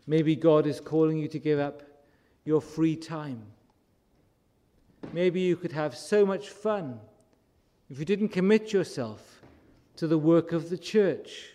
Maybe 0.07 0.35
God 0.37 0.67
is 0.67 0.81
calling 0.81 1.19
you 1.19 1.29
to 1.29 1.39
give 1.39 1.59
up 1.59 1.83
your 2.45 2.61
free 2.61 2.97
time. 2.97 3.43
Maybe 5.13 5.41
you 5.41 5.57
could 5.57 5.73
have 5.73 5.97
so 5.97 6.25
much 6.25 6.49
fun 6.49 7.01
if 7.91 7.99
you 7.99 8.05
didn't 8.05 8.31
commit 8.31 8.73
yourself 8.73 9.43
to 9.97 10.07
the 10.07 10.19
work 10.19 10.53
of 10.53 10.71
the 10.71 10.79
church. 10.79 11.51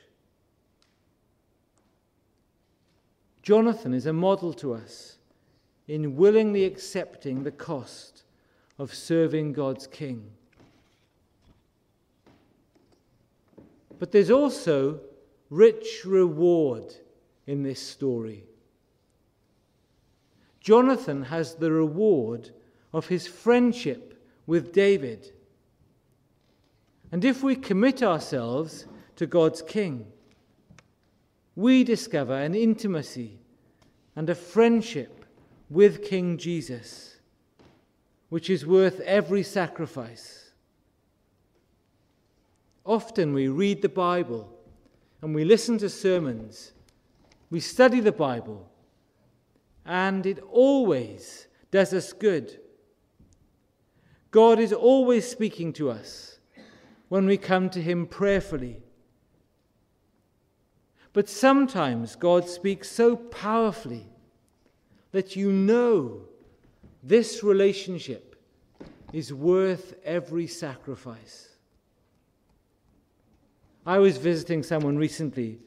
Jonathan 3.42 3.94
is 3.94 4.06
a 4.06 4.14
model 4.14 4.54
to 4.54 4.74
us 4.74 5.18
in 5.88 6.16
willingly 6.16 6.66
accepting 6.66 7.44
the 7.44 7.52
cost 7.52 8.24
of 8.78 8.94
serving 8.94 9.54
God's 9.54 9.88
king. 9.88 10.30
But 13.98 14.12
there's 14.12 14.30
also 14.30 15.00
rich 15.50 16.04
reward 16.06 16.94
in 17.48 17.64
this 17.64 17.82
story. 17.82 18.44
Jonathan 20.60 21.24
has 21.24 21.56
the 21.56 21.72
reward 21.72 22.52
of 22.94 23.08
his 23.08 23.26
friendship 23.26 24.22
with 24.46 24.74
David. 24.74 25.32
And 27.12 27.24
if 27.24 27.42
we 27.42 27.56
commit 27.56 28.04
ourselves 28.04 28.86
to 29.16 29.26
God's 29.26 29.62
King, 29.62 30.08
we 31.56 31.84
discover 31.86 32.34
an 32.34 32.54
intimacy 32.54 33.40
and 34.16 34.30
a 34.30 34.36
friendship 34.36 35.26
with 35.70 36.04
King 36.04 36.38
Jesus, 36.38 37.18
which 38.30 38.50
is 38.50 38.66
worth 38.66 39.00
every 39.02 39.44
sacrifice. 39.44 40.52
Often 42.86 43.34
we 43.34 43.48
read 43.48 43.82
the 43.82 43.90
Bible 43.90 44.54
and 45.22 45.34
we 45.34 45.46
listen 45.46 45.78
to 45.78 45.90
sermons 45.90 46.74
we 47.50 47.60
study 47.60 48.00
the 48.00 48.12
Bible, 48.12 48.70
and 49.86 50.26
it 50.26 50.40
always 50.52 51.48
does 51.72 51.94
us 51.94 52.14
good. 52.14 52.60
God 54.32 54.60
is 54.60 54.74
always 54.74 55.28
speaking 55.28 55.72
to 55.74 55.90
us 55.90 56.40
when 57.10 57.26
we 57.26 57.38
come 57.38 57.70
to 57.70 57.82
Him 57.82 58.06
prayerfully. 58.06 58.82
But 61.14 61.30
sometimes 61.30 62.16
God 62.16 62.48
speaks 62.48 62.90
so 62.90 63.16
powerfully 63.16 64.08
that 65.12 65.36
you 65.36 65.52
know 65.52 66.22
this 67.02 67.44
relationship 67.44 68.36
is 69.14 69.34
worth 69.34 69.96
every 70.04 70.48
sacrifice. 70.48 71.50
I 73.86 74.00
was 74.00 74.18
visiting 74.18 74.64
someone 74.64 74.98
recently, 74.98 75.60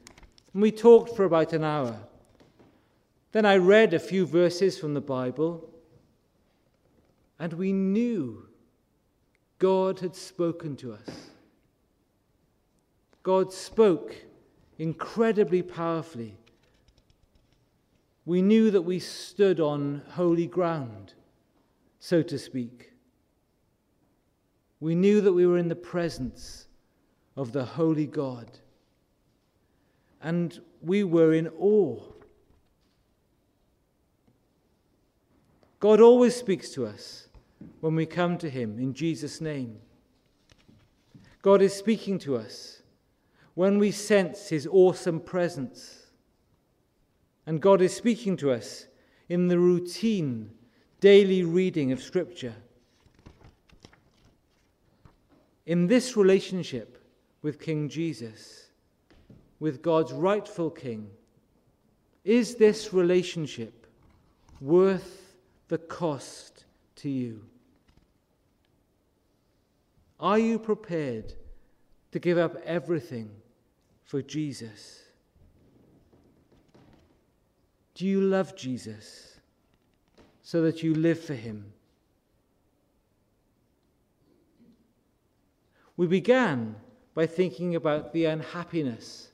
and 0.53 0.63
we 0.63 0.73
talked 0.73 1.17
for 1.17 1.25
about 1.25 1.53
an 1.53 1.65
hour. 1.65 1.97
Then 3.33 3.47
I 3.47 3.57
read 3.57 3.95
a 3.95 4.01
few 4.01 4.27
verses 4.27 4.79
from 4.79 4.95
the 4.95 5.01
Bible, 5.01 5.69
and 7.39 7.53
we 7.53 7.73
knew 7.73 8.49
God 9.59 10.01
had 10.01 10.17
spoken 10.17 10.77
to 10.77 10.93
us. 10.93 11.31
God 13.23 13.53
spoke 13.53 14.17
incredibly 14.79 15.63
powerfully. 15.63 16.39
We 18.25 18.43
knew 18.43 18.71
that 18.71 18.83
we 18.83 18.99
stood 18.99 19.61
on 19.61 20.03
holy 20.11 20.47
ground, 20.47 21.15
so 21.99 22.23
to 22.23 22.39
speak. 22.39 22.93
We 24.81 24.95
knew 24.95 25.21
that 25.21 25.33
we 25.33 25.47
were 25.47 25.59
in 25.59 25.69
the 25.69 25.77
presence 25.77 26.67
of 27.37 27.53
the 27.53 27.65
holy 27.65 28.07
God. 28.07 28.51
And 30.21 30.61
we 30.83 31.05
were 31.05 31.33
in 31.33 31.49
awe. 31.59 32.01
God 35.79 36.01
always 36.01 36.37
speaks 36.37 36.71
to 36.71 36.87
us 36.87 37.29
when 37.81 37.95
we 37.95 38.05
come 38.05 38.37
to 38.39 38.51
Him 38.51 38.79
in 38.79 38.93
Jesus' 38.93 39.41
name. 39.41 39.79
God 41.43 41.63
is 41.63 41.75
speaking 41.75 42.19
to 42.21 42.37
us 42.37 42.83
when 43.55 43.79
we 43.79 43.91
sense 43.91 44.49
His 44.49 44.67
awesome 44.71 45.21
presence. 45.21 46.07
And 47.47 47.63
God 47.63 47.81
is 47.81 47.97
speaking 47.97 48.37
to 48.39 48.53
us 48.53 48.87
in 49.29 49.49
the 49.49 49.59
routine, 49.59 50.51
daily 51.01 51.45
reading 51.45 51.93
of 51.93 52.03
Scripture. 52.03 52.55
In 55.65 55.87
this 55.87 56.17
relationship 56.17 57.03
with 57.43 57.61
King 57.61 57.89
Jesus, 57.89 58.70
with 59.61 59.83
God's 59.83 60.13
rightful 60.13 60.71
King, 60.71 61.11
is 62.25 62.57
this 62.57 62.93
relationship 62.93 63.87
worth 64.61 65.37
the 65.69 65.79
cost 65.79 66.65
to 66.97 67.09
you? 67.09 67.45
Are 70.19 70.39
you 70.39 70.59
prepared 70.59 71.35
to 72.13 72.19
give 72.19 72.37
up 72.37 72.57
everything 72.65 73.31
for 74.05 74.21
Jesus? 74.21 75.03
Do 77.95 78.07
you 78.07 78.21
love 78.21 78.57
Jesus 78.57 79.41
so 80.43 80.63
that 80.63 80.83
you 80.83 80.95
live 80.95 81.21
for 81.21 81.35
him? 81.35 81.73
We 85.97 86.07
began 86.07 86.77
by 87.15 87.27
thinking 87.27 87.77
about 87.77 88.13
the 88.13 88.25
unhappiness 88.27 89.30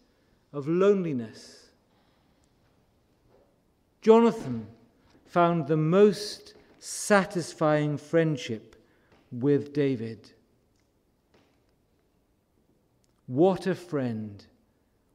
of 0.52 0.68
loneliness. 0.68 1.66
Jonathan 4.00 4.66
found 5.24 5.66
the 5.66 5.76
most 5.76 6.54
satisfying 6.78 7.98
friendship 7.98 8.76
with 9.32 9.72
David. 9.72 10.30
What 13.26 13.66
a 13.66 13.74
friend 13.74 14.44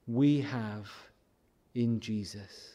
we 0.08 0.42
have 0.42 0.92
in 1.74 2.00
Jesus. 2.00 2.74